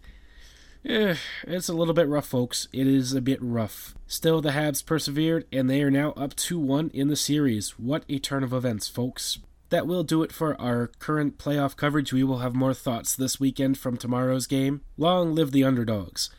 Eh, 0.85 1.14
it's 1.43 1.69
a 1.69 1.75
little 1.75 1.93
bit 1.93 2.09
rough, 2.09 2.26
folks. 2.26 2.67
It 2.73 2.87
is 2.87 3.12
a 3.12 3.21
bit 3.21 3.38
rough. 3.43 3.95
Still, 4.07 4.40
the 4.40 4.50
Habs 4.50 4.85
persevered, 4.85 5.47
and 5.52 5.69
they 5.69 5.83
are 5.83 5.90
now 5.90 6.12
up 6.12 6.35
2 6.35 6.59
1 6.59 6.90
in 6.95 7.09
the 7.09 7.17
series. 7.17 7.79
What 7.79 8.05
a 8.09 8.19
turn 8.19 8.43
of 8.43 8.52
events, 8.52 8.88
folks. 8.88 9.38
That 9.69 9.87
will 9.87 10.02
do 10.02 10.23
it 10.23 10.33
for 10.33 10.61
our 10.61 10.88
current 10.99 11.38
playoff 11.38 11.76
coverage. 11.76 12.12
We 12.12 12.25
will 12.25 12.38
have 12.38 12.55
more 12.55 12.75
thoughts 12.75 13.14
this 13.14 13.38
weekend 13.38 13.79
from 13.79 13.97
tomorrow's 13.97 14.47
game. 14.47 14.81
Long 14.97 15.35
live 15.35 15.52
the 15.52 15.64
underdogs. 15.64 16.31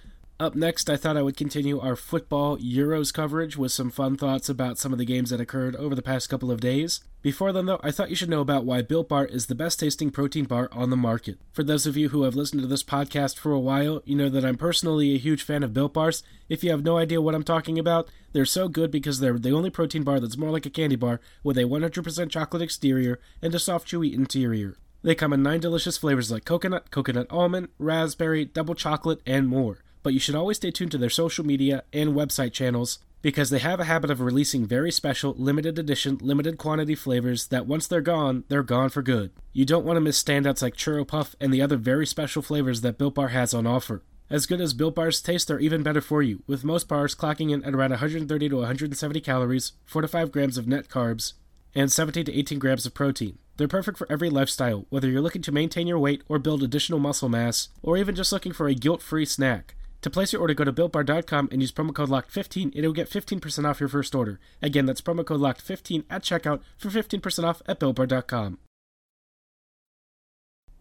Up 0.41 0.55
next, 0.55 0.89
I 0.89 0.97
thought 0.97 1.17
I 1.17 1.21
would 1.21 1.37
continue 1.37 1.79
our 1.79 1.95
football 1.95 2.57
Euros 2.57 3.13
coverage 3.13 3.57
with 3.57 3.71
some 3.71 3.91
fun 3.91 4.17
thoughts 4.17 4.49
about 4.49 4.79
some 4.79 4.91
of 4.91 4.97
the 4.97 5.05
games 5.05 5.29
that 5.29 5.39
occurred 5.39 5.75
over 5.75 5.93
the 5.93 6.01
past 6.01 6.31
couple 6.31 6.49
of 6.49 6.59
days. 6.59 7.01
Before 7.21 7.53
then, 7.53 7.67
though, 7.67 7.79
I 7.83 7.91
thought 7.91 8.09
you 8.09 8.15
should 8.15 8.31
know 8.31 8.41
about 8.41 8.65
why 8.65 8.81
Built 8.81 9.07
Bar 9.07 9.25
is 9.25 9.45
the 9.45 9.53
best 9.53 9.79
tasting 9.79 10.09
protein 10.09 10.45
bar 10.45 10.67
on 10.71 10.89
the 10.89 10.97
market. 10.97 11.37
For 11.51 11.61
those 11.61 11.85
of 11.85 11.95
you 11.95 12.09
who 12.09 12.23
have 12.23 12.33
listened 12.33 12.63
to 12.63 12.67
this 12.67 12.81
podcast 12.81 13.37
for 13.37 13.51
a 13.51 13.59
while, 13.59 14.01
you 14.03 14.15
know 14.15 14.29
that 14.29 14.43
I'm 14.43 14.57
personally 14.57 15.13
a 15.13 15.19
huge 15.19 15.43
fan 15.43 15.61
of 15.61 15.75
Built 15.75 15.93
Bars. 15.93 16.23
If 16.49 16.63
you 16.63 16.71
have 16.71 16.83
no 16.83 16.97
idea 16.97 17.21
what 17.21 17.35
I'm 17.35 17.43
talking 17.43 17.77
about, 17.77 18.09
they're 18.33 18.43
so 18.43 18.67
good 18.67 18.89
because 18.89 19.19
they're 19.19 19.37
the 19.37 19.51
only 19.51 19.69
protein 19.69 20.01
bar 20.01 20.19
that's 20.19 20.39
more 20.39 20.49
like 20.49 20.65
a 20.65 20.71
candy 20.71 20.95
bar 20.95 21.21
with 21.43 21.59
a 21.59 21.65
100% 21.65 22.31
chocolate 22.31 22.63
exterior 22.63 23.19
and 23.43 23.53
a 23.53 23.59
soft, 23.59 23.87
chewy 23.87 24.11
interior. 24.11 24.75
They 25.03 25.13
come 25.13 25.33
in 25.33 25.43
nine 25.43 25.59
delicious 25.59 25.99
flavors 25.99 26.31
like 26.31 26.45
coconut, 26.45 26.89
coconut 26.89 27.27
almond, 27.29 27.67
raspberry, 27.77 28.45
double 28.45 28.73
chocolate, 28.73 29.21
and 29.27 29.47
more 29.47 29.83
but 30.03 30.13
you 30.13 30.19
should 30.19 30.35
always 30.35 30.57
stay 30.57 30.71
tuned 30.71 30.91
to 30.91 30.97
their 30.97 31.09
social 31.09 31.45
media 31.45 31.83
and 31.93 32.11
website 32.11 32.53
channels 32.53 32.99
because 33.21 33.49
they 33.49 33.59
have 33.59 33.79
a 33.79 33.85
habit 33.85 34.09
of 34.09 34.19
releasing 34.19 34.65
very 34.65 34.91
special, 34.91 35.35
limited 35.37 35.77
edition, 35.77 36.17
limited 36.21 36.57
quantity 36.57 36.95
flavors 36.95 37.47
that 37.47 37.67
once 37.67 37.87
they're 37.87 38.01
gone, 38.01 38.43
they're 38.47 38.63
gone 38.63 38.89
for 38.89 39.01
good. 39.01 39.31
You 39.53 39.65
don't 39.65 39.85
want 39.85 39.97
to 39.97 40.01
miss 40.01 40.21
standouts 40.21 40.61
like 40.61 40.75
Churro 40.75 41.07
Puff 41.07 41.35
and 41.39 41.53
the 41.53 41.61
other 41.61 41.77
very 41.77 42.07
special 42.07 42.41
flavors 42.41 42.81
that 42.81 42.97
Built 42.97 43.15
Bar 43.15 43.29
has 43.29 43.53
on 43.53 43.67
offer. 43.67 44.01
As 44.29 44.45
good 44.45 44.61
as 44.61 44.73
Built 44.73 44.95
Bars 44.95 45.21
taste, 45.21 45.49
they're 45.49 45.59
even 45.59 45.83
better 45.83 46.01
for 46.01 46.23
you, 46.23 46.41
with 46.47 46.63
most 46.63 46.87
bars 46.87 47.13
clocking 47.13 47.51
in 47.51 47.63
at 47.65 47.75
around 47.75 47.89
130 47.89 48.49
to 48.49 48.55
170 48.55 49.19
calories, 49.19 49.73
4 49.85 50.03
to 50.03 50.07
5 50.07 50.31
grams 50.31 50.57
of 50.57 50.67
net 50.67 50.87
carbs, 50.87 51.33
and 51.75 51.91
17 51.91 52.25
to 52.25 52.33
18 52.33 52.57
grams 52.57 52.85
of 52.85 52.93
protein. 52.93 53.37
They're 53.57 53.67
perfect 53.67 53.97
for 53.97 54.09
every 54.09 54.29
lifestyle, 54.29 54.85
whether 54.89 55.09
you're 55.09 55.21
looking 55.21 55.41
to 55.43 55.51
maintain 55.51 55.85
your 55.85 55.99
weight 55.99 56.23
or 56.29 56.39
build 56.39 56.63
additional 56.63 56.97
muscle 56.97 57.29
mass, 57.29 57.69
or 57.83 57.97
even 57.97 58.15
just 58.15 58.31
looking 58.31 58.53
for 58.53 58.67
a 58.67 58.73
guilt 58.73 59.01
free 59.01 59.25
snack. 59.25 59.75
To 60.01 60.09
place 60.09 60.33
your 60.33 60.41
order, 60.41 60.55
go 60.55 60.63
to 60.63 60.73
BuiltBar.com 60.73 61.49
and 61.51 61.61
use 61.61 61.71
promo 61.71 61.93
code 61.93 62.09
LOCKED15. 62.09 62.71
It'll 62.73 62.91
get 62.91 63.09
15% 63.09 63.65
off 63.65 63.79
your 63.79 63.89
first 63.89 64.15
order. 64.15 64.39
Again, 64.61 64.87
that's 64.87 65.01
promo 65.01 65.23
code 65.25 65.41
LOCKED15 65.41 66.05
at 66.09 66.23
checkout 66.23 66.61
for 66.77 66.89
15% 66.89 67.43
off 67.43 67.61
at 67.67 67.79
BuiltBar.com. 67.79 68.57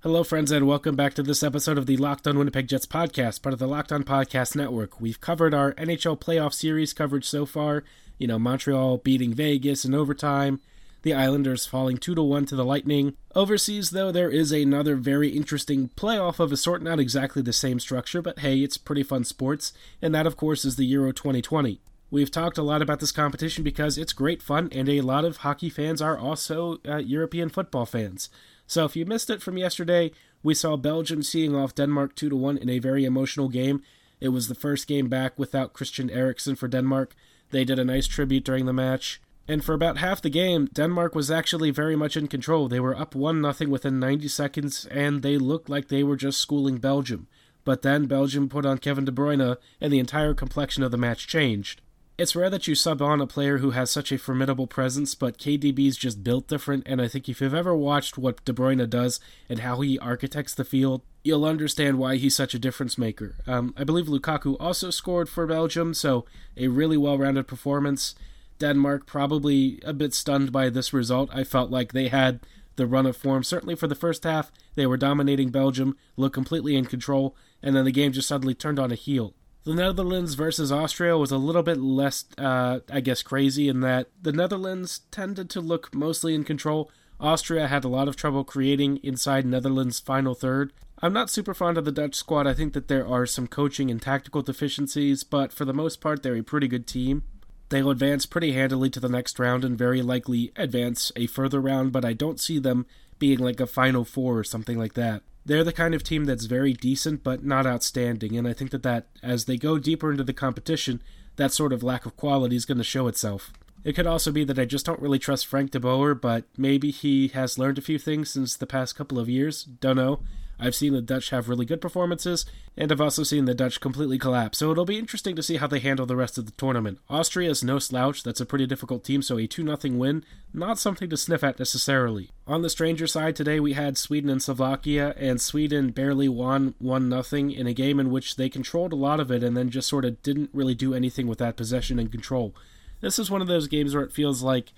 Hello, 0.03 0.25
friends, 0.25 0.51
and 0.51 0.67
welcome 0.67 0.97
back 0.97 1.13
to 1.13 1.23
this 1.23 1.43
episode 1.43 1.77
of 1.77 1.85
the 1.85 1.99
Locked 1.99 2.27
On 2.27 2.39
Winnipeg 2.39 2.67
Jets 2.67 2.87
podcast, 2.87 3.43
part 3.43 3.53
of 3.53 3.59
the 3.59 3.69
Locked 3.69 3.93
On 3.93 4.03
Podcast 4.03 4.57
Network. 4.57 4.99
We've 4.99 5.21
covered 5.21 5.53
our 5.53 5.75
NHL 5.75 6.19
playoff 6.19 6.55
series 6.55 6.95
coverage 6.95 7.29
so 7.29 7.45
far. 7.45 7.85
You 8.17 8.27
know, 8.27 8.39
Montreal 8.39 8.97
beating 8.97 9.35
Vegas 9.35 9.85
in 9.85 9.95
overtime, 9.95 10.61
the 11.03 11.15
Islanders 11.15 11.67
falling 11.67 11.97
2 11.97 12.15
to 12.15 12.23
1 12.23 12.47
to 12.47 12.57
the 12.57 12.65
Lightning. 12.65 13.17
Overseas, 13.35 13.91
though, 13.91 14.13
there 14.13 14.31
is 14.31 14.53
another 14.53 14.97
very 14.97 15.29
interesting 15.29 15.91
playoff 15.97 16.41
of 16.41 16.53
a 16.53 16.57
sort, 16.57 16.83
not 16.83 17.01
exactly 17.01 17.43
the 17.43 17.53
same 17.53 17.81
structure, 17.81 18.23
but 18.23 18.41
hey, 18.41 18.59
it's 18.59 18.77
pretty 18.77 19.03
fun 19.03 19.25
sports, 19.25 19.73
and 20.03 20.15
that, 20.15 20.27
of 20.27 20.37
course, 20.37 20.65
is 20.65 20.77
the 20.77 20.85
Euro 20.87 21.13
2020. 21.13 21.81
We've 22.11 22.31
talked 22.31 22.59
a 22.59 22.63
lot 22.63 22.83
about 22.83 22.99
this 22.99 23.13
competition 23.13 23.63
because 23.63 23.97
it's 23.97 24.13
great 24.13 24.43
fun, 24.43 24.69
and 24.73 24.89
a 24.89 25.01
lot 25.01 25.25
of 25.25 25.39
hockey 25.39 25.71
fans 25.71 26.03
are 26.03 26.19
also 26.19 26.79
uh, 26.87 26.97
European 26.97 27.49
football 27.49 27.87
fans. 27.87 28.29
So 28.67 28.85
if 28.85 28.97
you 28.97 29.07
missed 29.07 29.31
it 29.31 29.43
from 29.43 29.57
yesterday, 29.57 30.11
we 30.43 30.55
saw 30.55 30.77
Belgium 30.77 31.23
seeing 31.23 31.55
off 31.55 31.75
Denmark 31.75 32.17
2 32.17 32.31
to 32.31 32.37
1 32.37 32.59
in 32.59 32.69
a 32.69 32.79
very 32.79 33.05
emotional 33.05 33.49
game. 33.49 33.83
It 34.21 34.29
was 34.31 34.49
the 34.49 34.55
first 34.55 34.87
game 34.87 35.09
back 35.09 35.39
without 35.39 35.73
Christian 35.73 36.11
Eriksen 36.11 36.57
for 36.57 36.69
Denmark. 36.69 37.15
They 37.51 37.65
did 37.65 37.79
a 37.79 37.85
nice 37.85 38.07
tribute 38.07 38.45
during 38.45 38.67
the 38.67 38.73
match. 38.73 39.21
And 39.51 39.65
for 39.65 39.73
about 39.73 39.99
half 39.99 40.23
the 40.23 40.31
game, 40.31 40.69
Denmark 40.73 41.17
was 41.17 41.29
actually 41.29 41.73
very 41.73 41.97
much 41.97 42.17
in 42.17 42.29
control. 42.29 42.69
They 42.69 42.79
were 42.79 42.97
up 42.97 43.17
1 43.17 43.53
0 43.53 43.69
within 43.69 43.99
90 43.99 44.29
seconds, 44.29 44.87
and 44.93 45.23
they 45.23 45.39
looked 45.39 45.69
like 45.69 45.89
they 45.89 46.05
were 46.05 46.15
just 46.15 46.39
schooling 46.39 46.77
Belgium. 46.77 47.27
But 47.65 47.83
then 47.83 48.07
Belgium 48.07 48.49
put 48.49 48.65
on 48.65 48.79
Kevin 48.79 49.07
De 49.07 49.11
Bruyne, 49.11 49.57
and 49.81 49.93
the 49.93 49.99
entire 49.99 50.35
complexion 50.35 50.85
of 50.85 50.93
the 50.93 50.97
match 50.97 51.27
changed. 51.27 51.81
It's 52.17 52.37
rare 52.37 52.49
that 52.49 52.69
you 52.69 52.77
sub 52.77 53.03
on 53.03 53.21
a 53.21 53.27
player 53.27 53.59
who 53.59 53.73
has 53.73 53.91
such 53.91 54.13
a 54.13 54.19
formidable 54.19 54.69
presence, 54.69 55.17
but 55.17 55.37
KDB's 55.37 55.97
just 55.97 56.23
built 56.23 56.47
different, 56.47 56.85
and 56.87 57.03
I 57.03 57.09
think 57.09 57.29
if 57.29 57.41
you've 57.41 57.53
ever 57.53 57.75
watched 57.75 58.17
what 58.17 58.45
De 58.45 58.53
Bruyne 58.53 58.89
does 58.89 59.19
and 59.49 59.59
how 59.59 59.81
he 59.81 59.99
architects 59.99 60.55
the 60.55 60.65
field, 60.65 61.03
you'll 61.25 61.45
understand 61.45 61.99
why 61.99 62.15
he's 62.19 62.37
such 62.37 62.55
a 62.55 62.61
difference 62.61 62.97
maker. 62.97 63.35
Um, 63.49 63.75
I 63.77 63.83
believe 63.83 64.07
Lukaku 64.07 64.57
also 64.61 64.91
scored 64.91 65.29
for 65.29 65.45
Belgium, 65.45 65.93
so 65.93 66.25
a 66.57 66.69
really 66.69 66.97
well 66.97 67.19
rounded 67.19 67.49
performance. 67.49 68.15
Denmark 68.61 69.07
probably 69.07 69.81
a 69.85 69.93
bit 69.93 70.15
stunned 70.15 70.53
by 70.53 70.71
this 70.71 70.93
result. 70.93 71.31
I 71.33 71.43
felt 71.43 71.71
like 71.71 71.93
they 71.93 72.09
had 72.09 72.41
the 72.77 72.87
run 72.87 73.07
of 73.07 73.17
form. 73.17 73.43
Certainly 73.43 73.75
for 73.75 73.89
the 73.89 73.95
first 73.97 74.23
half, 74.23 74.53
they 74.77 74.87
were 74.87 74.97
dominating 74.97 75.51
Belgium, 75.51 75.97
looked 76.17 76.35
completely 76.35 76.77
in 76.77 76.85
control, 76.85 77.35
and 77.63 77.75
then 77.75 77.85
the 77.85 77.91
game 77.91 78.13
just 78.13 78.29
suddenly 78.29 78.55
turned 78.55 78.79
on 78.79 78.93
a 78.93 78.95
heel. 78.95 79.35
The 79.65 79.75
Netherlands 79.75 80.35
versus 80.35 80.73
Austria 80.73 81.19
was 81.19 81.31
a 81.31 81.37
little 81.37 81.63
bit 81.63 81.79
less, 81.79 82.25
uh, 82.39 82.81
I 82.91 83.01
guess, 83.01 83.23
crazy 83.23 83.69
in 83.69 83.81
that 83.81 84.09
the 84.21 84.33
Netherlands 84.33 85.01
tended 85.11 85.51
to 85.51 85.61
look 85.61 85.95
mostly 85.95 86.35
in 86.35 86.45
control. 86.45 86.91
Austria 87.19 87.67
had 87.67 87.85
a 87.85 87.89
lot 87.89 88.09
of 88.09 88.17
trouble 88.17 88.45
creating 88.45 88.99
inside 89.03 89.45
Netherlands' 89.45 90.01
final 90.01 90.35
third. 90.35 90.73
I'm 91.03 91.13
not 91.13 91.29
super 91.29 91.53
fond 91.53 91.77
of 91.77 91.85
the 91.85 91.93
Dutch 91.93 92.15
squad. 92.15 92.47
I 92.47 92.55
think 92.55 92.73
that 92.73 92.89
there 92.89 93.07
are 93.07 93.27
some 93.27 93.47
coaching 93.47 93.91
and 93.91 94.01
tactical 94.01 94.41
deficiencies, 94.43 95.25
but 95.25 95.53
for 95.53 95.67
the 95.67 95.75
most 95.75 96.01
part, 96.01 96.23
they're 96.23 96.37
a 96.37 96.43
pretty 96.43 96.69
good 96.69 96.87
team. 96.87 97.25
They'll 97.71 97.91
advance 97.91 98.27
pretty 98.27 98.53
handily 98.53 98.91
to 98.91 99.01
the 99.01 99.09
next 99.09 99.39
round 99.39 99.65
and 99.65 99.79
very 99.79 100.03
likely 100.03 100.53
advance 100.57 101.13
a 101.17 101.27
further 101.27 101.61
round, 101.61 101.93
but 101.93 102.05
I 102.05 102.13
don't 102.13 102.41
see 102.41 102.59
them 102.59 102.85
being 103.19 103.39
like 103.39 103.61
a 103.61 103.67
Final 103.67 104.05
Four 104.05 104.39
or 104.39 104.45
something 104.45 104.77
like 104.77 104.95
that. 104.95 105.23
They're 105.47 105.65
the 105.65 105.73
kind 105.73 105.95
of 105.95 106.03
team 106.03 106.25
that's 106.25 106.45
very 106.45 106.73
decent 106.73 107.23
but 107.23 107.45
not 107.45 107.67
outstanding 107.67 108.37
and 108.37 108.47
i 108.47 108.53
think 108.53 108.71
that 108.73 108.83
that 108.83 109.07
as 109.23 109.47
they 109.47 109.57
go 109.57 109.79
deeper 109.79 110.11
into 110.11 110.23
the 110.23 110.35
competition 110.35 111.03
that 111.37 111.51
sort 111.53 111.73
of 111.73 111.83
lack 111.83 112.05
of 112.05 112.17
quality 112.17 112.57
is 112.57 112.67
going 112.67 112.79
to 112.79 112.85
show 112.85 113.07
itself. 113.09 113.53
It 113.83 113.95
could 113.95 114.07
also 114.07 114.31
be 114.31 114.45
that 114.45 114.59
i 114.59 114.67
just 114.67 114.85
don't 114.85 115.01
really 115.01 115.19
trust 115.19 115.47
frank 115.47 115.71
de 115.71 115.81
boer 115.81 116.15
but 116.15 116.45
maybe 116.59 116.91
he 116.91 117.29
has 117.29 117.59
learned 117.59 117.79
a 117.79 117.83
few 117.83 117.99
things 117.99 118.31
since 118.31 118.57
the 118.57 118.67
past 118.67 118.97
couple 118.97 119.19
of 119.19 119.29
years. 119.29 119.65
Don't 119.65 119.97
know 119.97 120.21
I've 120.61 120.75
seen 120.75 120.93
the 120.93 121.01
Dutch 121.01 121.31
have 121.31 121.49
really 121.49 121.65
good 121.65 121.81
performances, 121.81 122.45
and 122.77 122.93
I've 122.93 123.01
also 123.01 123.23
seen 123.23 123.47
the 123.47 123.55
Dutch 123.55 123.81
completely 123.81 124.19
collapse, 124.19 124.59
so 124.59 124.71
it'll 124.71 124.85
be 124.85 124.99
interesting 124.99 125.35
to 125.37 125.43
see 125.43 125.57
how 125.57 125.67
they 125.67 125.81
handle 125.81 126.07
the 126.07 126.17
rest 126.17 126.37
of 126.37 126.47
the 126.47 126.53
tournament. 126.53 126.99
Austria 127.09 127.51
is 127.51 127.65
no 127.65 127.79
slouch, 127.79 128.23
that's 128.23 128.41
a 128.41 128.47
pretty 128.47 128.67
difficult 128.67 129.05
team, 129.05 129.23
so 129.23 129.39
a 129.39 129.47
2 129.47 129.65
0 129.65 129.97
win, 129.97 130.25
not 130.53 130.79
something 130.79 131.09
to 131.09 131.17
sniff 131.17 131.43
at 131.43 131.59
necessarily. 131.59 132.31
On 132.47 132.63
the 132.63 132.71
stranger 132.71 133.07
side 133.07 133.35
today, 133.37 133.59
we 133.59 133.73
had 133.73 133.97
Sweden 133.97 134.29
and 134.29 134.43
Slovakia, 134.43 135.15
and 135.17 135.41
Sweden 135.41 135.91
barely 135.91 136.29
won 136.29 136.75
1 136.79 137.23
0 137.23 137.51
in 137.51 137.67
a 137.67 137.73
game 137.73 137.99
in 137.99 138.11
which 138.11 138.37
they 138.37 138.49
controlled 138.49 138.93
a 138.93 138.97
lot 138.97 139.21
of 139.21 139.31
it 139.31 139.43
and 139.43 139.57
then 139.57 139.71
just 139.71 139.89
sort 139.89 140.05
of 140.05 140.23
didn't 140.23 140.51
really 140.53 140.75
do 140.75 140.95
anything 140.95 141.27
with 141.27 141.39
that 141.39 141.57
possession 141.57 141.99
and 141.99 142.11
control. 142.11 142.55
This 143.01 143.19
is 143.19 143.31
one 143.31 143.41
of 143.41 143.49
those 143.49 143.67
games 143.67 143.95
where 143.95 144.05
it 144.05 144.13
feels 144.13 144.43
like 144.43 144.73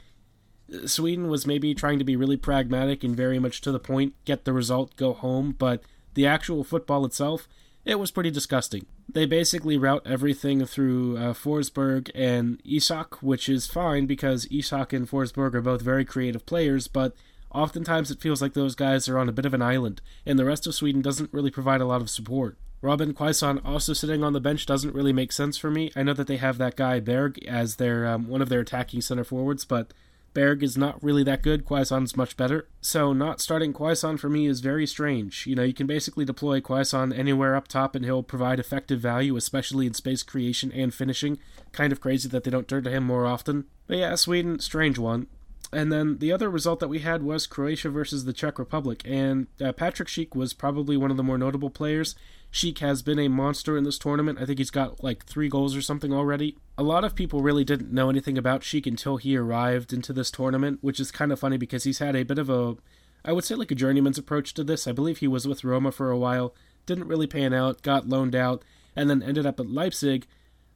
Sweden 0.87 1.28
was 1.28 1.46
maybe 1.46 1.74
trying 1.74 1.98
to 1.98 2.04
be 2.04 2.16
really 2.16 2.37
pragmatic 2.37 3.04
and 3.04 3.16
very 3.16 3.38
much 3.38 3.61
to 3.62 3.72
the 3.72 3.78
point, 3.78 4.14
get 4.24 4.44
the 4.44 4.52
result, 4.52 4.96
go 4.96 5.12
home, 5.12 5.54
but 5.58 5.82
the 6.14 6.26
actual 6.26 6.64
football 6.64 7.04
itself, 7.04 7.48
it 7.85 7.98
was 7.98 8.11
pretty 8.11 8.30
disgusting. 8.30 8.87
They 9.08 9.26
basically 9.26 9.76
route 9.76 10.06
everything 10.06 10.64
through 10.64 11.16
uh, 11.16 11.32
Forsberg 11.32 12.11
and 12.14 12.61
Isak, 12.64 13.22
which 13.22 13.48
is 13.48 13.66
fine 13.66 14.06
because 14.06 14.46
Isak 14.50 14.92
and 14.92 15.08
Forsberg 15.08 15.54
are 15.54 15.61
both 15.61 15.82
very 15.82 16.04
creative 16.04 16.46
players, 16.46 16.88
but 16.88 17.14
oftentimes 17.52 18.11
it 18.11 18.20
feels 18.20 18.40
like 18.40 18.54
those 18.54 18.74
guys 18.74 19.08
are 19.08 19.18
on 19.18 19.28
a 19.28 19.32
bit 19.32 19.46
of 19.46 19.54
an 19.54 19.62
island, 19.62 20.00
and 20.24 20.38
the 20.38 20.44
rest 20.44 20.66
of 20.66 20.74
Sweden 20.74 21.02
doesn't 21.02 21.32
really 21.32 21.50
provide 21.50 21.80
a 21.80 21.87
lot 21.87 22.00
of 22.00 22.11
support. 22.11 22.56
Robin 22.80 23.12
Quaison 23.14 23.61
also 23.64 23.92
sitting 23.92 24.24
on 24.24 24.32
the 24.32 24.40
bench 24.40 24.66
doesn't 24.66 24.94
really 24.94 25.12
make 25.12 25.30
sense 25.30 25.56
for 25.56 25.70
me. 25.70 25.92
I 25.94 26.02
know 26.02 26.14
that 26.14 26.26
they 26.26 26.38
have 26.38 26.58
that 26.58 26.74
guy 26.74 26.98
Berg 26.98 27.44
as 27.46 27.76
their 27.76 28.06
um, 28.06 28.26
one 28.26 28.42
of 28.42 28.48
their 28.48 28.61
attacking 28.61 29.02
center 29.02 29.22
forwards, 29.22 29.64
but 29.64 29.92
Berg 30.34 30.62
is 30.62 30.78
not 30.78 31.02
really 31.02 31.22
that 31.24 31.42
good. 31.42 31.64
Quaison's 31.64 32.16
much 32.16 32.36
better. 32.36 32.68
So 32.80 33.12
not 33.12 33.40
starting 33.40 33.72
Quaison 33.72 34.16
for 34.16 34.28
me 34.28 34.46
is 34.46 34.60
very 34.60 34.86
strange. 34.86 35.46
You 35.46 35.54
know, 35.54 35.62
you 35.62 35.74
can 35.74 35.86
basically 35.86 36.24
deploy 36.24 36.60
Quaison 36.60 37.12
anywhere 37.12 37.54
up 37.54 37.68
top 37.68 37.94
and 37.94 38.04
he'll 38.04 38.22
provide 38.22 38.58
effective 38.58 39.00
value, 39.00 39.36
especially 39.36 39.86
in 39.86 39.94
space 39.94 40.22
creation 40.22 40.72
and 40.72 40.94
finishing. 40.94 41.38
Kind 41.72 41.92
of 41.92 42.00
crazy 42.00 42.28
that 42.28 42.44
they 42.44 42.50
don't 42.50 42.68
turn 42.68 42.84
to 42.84 42.90
him 42.90 43.04
more 43.04 43.26
often. 43.26 43.66
But 43.86 43.98
yeah, 43.98 44.14
Sweden, 44.14 44.58
strange 44.58 44.98
one. 44.98 45.26
And 45.72 45.90
then 45.90 46.18
the 46.18 46.32
other 46.32 46.50
result 46.50 46.80
that 46.80 46.88
we 46.88 46.98
had 46.98 47.22
was 47.22 47.46
Croatia 47.46 47.88
versus 47.88 48.24
the 48.24 48.35
Czech 48.35 48.58
Republic, 48.58 49.02
and 49.06 49.46
uh, 49.58 49.72
Patrick 49.72 50.08
Schick 50.08 50.35
was 50.37 50.52
probably 50.52 50.98
one 50.98 51.11
of 51.11 51.16
the 51.16 51.22
more 51.22 51.38
notable 51.38 51.70
players. 51.70 52.14
Schick 52.52 52.80
has 52.80 53.00
been 53.00 53.18
a 53.18 53.28
monster 53.28 53.78
in 53.78 53.85
this 53.85 53.98
tournament. 53.98 54.38
I 54.38 54.44
think 54.44 54.58
he's 54.58 54.70
got 54.70 55.02
like 55.02 55.24
three 55.24 55.48
goals 55.48 55.74
or 55.74 55.80
something 55.80 56.12
already. 56.12 56.58
A 56.76 56.82
lot 56.82 57.04
of 57.04 57.14
people 57.14 57.40
really 57.40 57.64
didn't 57.64 57.90
know 57.90 58.11
anything 58.11 58.37
about 58.37 58.61
Schick 58.61 58.87
until 58.87 59.16
he 59.16 59.35
arrived 59.35 59.94
into 59.94 60.12
this 60.12 60.30
tournament, 60.30 60.78
which 60.82 61.00
is 61.00 61.11
kind 61.11 61.32
of 61.32 61.40
funny 61.40 61.56
because 61.56 61.85
he's 61.85 62.00
had 62.00 62.14
a 62.14 62.24
bit 62.24 62.38
of 62.38 62.50
a, 62.50 62.76
I 63.24 63.32
would 63.32 63.44
say 63.44 63.54
like 63.54 63.70
a 63.70 63.74
journeyman's 63.74 64.18
approach 64.18 64.52
to 64.54 64.64
this. 64.64 64.87
I 64.87 64.92
believe 64.92 65.18
he 65.18 65.28
was 65.28 65.48
with 65.48 65.64
Roma 65.64 65.90
for 65.90 66.11
a 66.11 66.18
while, 66.18 66.54
didn't 66.85 67.08
really 67.08 67.26
pan 67.26 67.54
out, 67.54 67.80
got 67.80 68.08
loaned 68.08 68.35
out, 68.35 68.62
and 68.94 69.08
then 69.08 69.22
ended 69.22 69.46
up 69.46 69.58
at 69.58 69.70
Leipzig 69.70 70.26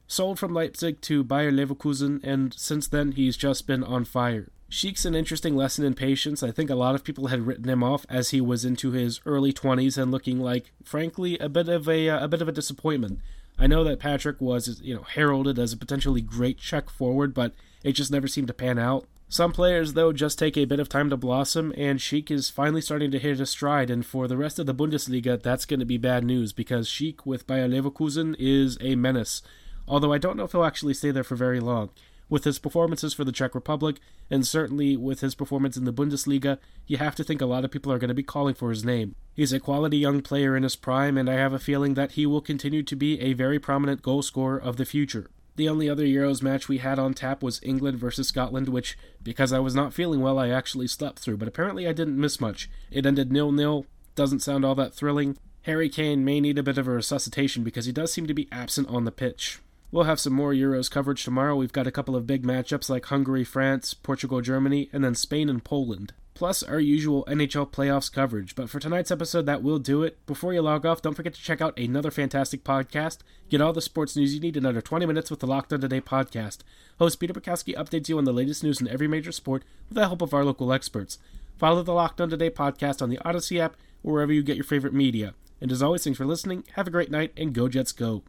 sold 0.07 0.39
from 0.39 0.53
Leipzig 0.53 1.01
to 1.01 1.23
Bayer 1.23 1.51
Leverkusen, 1.51 2.23
and 2.23 2.53
since 2.53 2.87
then 2.87 3.11
he's 3.11 3.37
just 3.37 3.67
been 3.67 3.83
on 3.83 4.05
fire. 4.05 4.49
Schick's 4.69 5.05
an 5.05 5.15
interesting 5.15 5.55
lesson 5.55 5.85
in 5.85 5.93
patience. 5.93 6.43
I 6.43 6.51
think 6.51 6.69
a 6.69 6.75
lot 6.75 6.93
of 6.93 7.03
people 7.03 7.27
had 7.27 7.47
written 7.47 7.69
him 7.69 7.83
off 7.83 8.05
as 8.09 8.31
he 8.31 8.41
was 8.41 8.65
into 8.65 8.91
his 8.91 9.21
early 9.25 9.53
20s 9.53 9.97
and 9.97 10.11
looking 10.11 10.39
like, 10.39 10.71
frankly, 10.83 11.37
a 11.39 11.47
bit 11.47 11.69
of 11.69 11.87
a 11.87 12.09
uh, 12.09 12.23
a 12.23 12.27
bit 12.27 12.41
of 12.41 12.49
a 12.49 12.53
disappointment. 12.53 13.19
I 13.57 13.67
know 13.67 13.83
that 13.85 13.99
Patrick 13.99 14.39
was, 14.39 14.81
you 14.83 14.93
know, 14.93 15.03
heralded 15.03 15.57
as 15.57 15.73
a 15.73 15.77
potentially 15.77 16.21
great 16.21 16.59
Czech 16.59 16.89
forward, 16.89 17.33
but 17.33 17.53
it 17.83 17.93
just 17.93 18.11
never 18.11 18.27
seemed 18.27 18.47
to 18.47 18.53
pan 18.53 18.77
out. 18.77 19.07
Some 19.29 19.51
players, 19.51 19.93
though, 19.93 20.13
just 20.13 20.39
take 20.39 20.55
a 20.55 20.65
bit 20.65 20.79
of 20.79 20.87
time 20.87 21.09
to 21.09 21.17
blossom, 21.17 21.73
and 21.75 21.99
Schick 21.99 22.31
is 22.31 22.49
finally 22.49 22.79
starting 22.79 23.11
to 23.11 23.19
hit 23.19 23.41
a 23.41 23.45
stride. 23.45 23.89
And 23.89 24.05
for 24.05 24.27
the 24.27 24.37
rest 24.37 24.57
of 24.57 24.67
the 24.67 24.75
Bundesliga, 24.75 25.41
that's 25.41 25.65
going 25.65 25.81
to 25.81 25.85
be 25.85 25.97
bad 25.97 26.23
news 26.23 26.53
because 26.53 26.87
Schick 26.87 27.25
with 27.25 27.47
Bayer 27.47 27.67
Leverkusen 27.67 28.35
is 28.39 28.77
a 28.79 28.95
menace. 28.95 29.41
Although 29.85 30.13
I 30.13 30.17
don't 30.17 30.37
know 30.37 30.43
if 30.43 30.51
he'll 30.51 30.63
actually 30.63 30.93
stay 30.93 31.11
there 31.11 31.23
for 31.23 31.35
very 31.35 31.59
long. 31.59 31.89
With 32.29 32.43
his 32.43 32.59
performances 32.59 33.13
for 33.13 33.23
the 33.23 33.31
Czech 33.31 33.55
Republic, 33.55 33.99
and 34.29 34.45
certainly 34.45 34.97
with 34.97 35.21
his 35.21 35.33
performance 35.33 35.77
in 35.77 35.85
the 35.85 35.93
Bundesliga, 35.93 36.57
you 36.85 36.97
have 36.97 37.15
to 37.15 37.23
think 37.23 37.41
a 37.41 37.45
lot 37.45 37.63
of 37.63 37.71
people 37.71 37.91
are 37.91 37.99
going 37.99 38.09
to 38.09 38.13
be 38.13 38.23
calling 38.23 38.53
for 38.53 38.69
his 38.69 38.83
name. 38.83 39.15
He's 39.33 39.53
a 39.53 39.59
quality 39.59 39.97
young 39.97 40.21
player 40.21 40.55
in 40.55 40.63
his 40.63 40.75
prime, 40.75 41.17
and 41.17 41.29
I 41.29 41.35
have 41.35 41.53
a 41.53 41.59
feeling 41.59 41.93
that 41.93 42.13
he 42.13 42.25
will 42.25 42.41
continue 42.41 42.83
to 42.83 42.95
be 42.95 43.21
a 43.21 43.33
very 43.33 43.59
prominent 43.59 44.01
goal 44.01 44.21
scorer 44.21 44.57
of 44.57 44.75
the 44.75 44.85
future. 44.85 45.29
The 45.55 45.69
only 45.69 45.89
other 45.89 46.05
Euros 46.05 46.43
match 46.43 46.67
we 46.67 46.79
had 46.79 46.99
on 46.99 47.13
tap 47.13 47.41
was 47.41 47.61
England 47.63 47.97
versus 47.97 48.27
Scotland, 48.27 48.69
which, 48.69 48.97
because 49.23 49.53
I 49.53 49.59
was 49.59 49.73
not 49.73 49.93
feeling 49.93 50.21
well, 50.21 50.37
I 50.37 50.49
actually 50.49 50.87
slept 50.87 51.19
through, 51.19 51.37
but 51.37 51.47
apparently 51.47 51.87
I 51.87 51.93
didn't 51.93 52.19
miss 52.19 52.41
much. 52.41 52.69
It 52.91 53.05
ended 53.05 53.31
nil 53.31 53.51
nil, 53.51 53.85
doesn't 54.15 54.41
sound 54.41 54.65
all 54.65 54.75
that 54.75 54.93
thrilling. 54.93 55.37
Harry 55.63 55.89
Kane 55.89 56.23
may 56.23 56.39
need 56.39 56.59
a 56.59 56.63
bit 56.63 56.77
of 56.77 56.87
a 56.87 56.91
resuscitation 56.91 57.63
because 57.63 57.85
he 57.85 57.91
does 57.91 58.13
seem 58.13 58.27
to 58.27 58.33
be 58.33 58.47
absent 58.51 58.87
on 58.89 59.05
the 59.05 59.11
pitch. 59.11 59.59
We'll 59.91 60.03
have 60.03 60.19
some 60.19 60.33
more 60.33 60.53
Euros 60.53 60.91
coverage 60.91 61.23
tomorrow. 61.23 61.55
We've 61.55 61.71
got 61.71 61.87
a 61.87 61.91
couple 61.91 62.15
of 62.15 62.27
big 62.27 62.43
matchups 62.43 62.89
like 62.89 63.05
Hungary, 63.05 63.43
France, 63.43 63.93
Portugal, 63.93 64.41
Germany, 64.41 64.89
and 64.91 65.03
then 65.03 65.15
Spain 65.15 65.49
and 65.49 65.63
Poland. 65.63 66.13
plus 66.33 66.61
our 66.61 66.79
usual 66.79 67.25
NHL 67.27 67.71
playoffs 67.71 68.13
coverage. 68.13 68.53
But 68.53 68.69
for 68.69 68.79
tonight's 68.79 69.09
episode, 69.09 69.47
that 69.47 69.63
will 69.63 69.79
do 69.79 70.03
it. 70.03 70.23
Before 70.27 70.53
you 70.53 70.61
log 70.61 70.85
off, 70.85 71.01
don't 71.01 71.15
forget 71.15 71.33
to 71.33 71.41
check 71.41 71.61
out 71.61 71.75
another 71.79 72.11
fantastic 72.11 72.63
podcast. 72.63 73.19
Get 73.49 73.59
all 73.59 73.73
the 73.73 73.81
sports 73.81 74.15
news 74.15 74.35
you 74.35 74.39
need 74.39 74.55
in 74.55 74.63
under 74.63 74.79
20 74.79 75.07
minutes 75.07 75.31
with 75.31 75.39
the 75.39 75.47
Locked 75.47 75.73
On 75.73 75.81
Today 75.81 75.99
podcast. 75.99 76.59
Host 76.99 77.19
Peter 77.19 77.33
Bukowski 77.33 77.75
updates 77.75 78.07
you 78.07 78.19
on 78.19 78.25
the 78.25 78.31
latest 78.33 78.63
news 78.63 78.79
in 78.79 78.87
every 78.87 79.07
major 79.07 79.31
sport 79.31 79.63
with 79.89 79.95
the 79.95 80.05
help 80.05 80.21
of 80.21 80.31
our 80.31 80.45
local 80.45 80.71
experts. 80.71 81.17
Follow 81.57 81.81
the 81.81 81.91
Locked 81.93 82.21
On 82.21 82.29
Today 82.29 82.51
podcast 82.51 83.01
on 83.01 83.09
the 83.09 83.19
Odyssey 83.25 83.59
app 83.59 83.75
or 84.03 84.13
wherever 84.13 84.31
you 84.31 84.43
get 84.43 84.57
your 84.57 84.63
favorite 84.63 84.93
media. 84.93 85.33
And 85.59 85.71
as 85.71 85.81
always, 85.81 86.03
thanks 86.03 86.17
for 86.17 86.25
listening. 86.27 86.65
Have 86.73 86.85
a 86.85 86.91
great 86.91 87.09
night 87.09 87.33
and 87.35 87.51
go 87.51 87.67
Jets 87.67 87.91
go. 87.93 88.21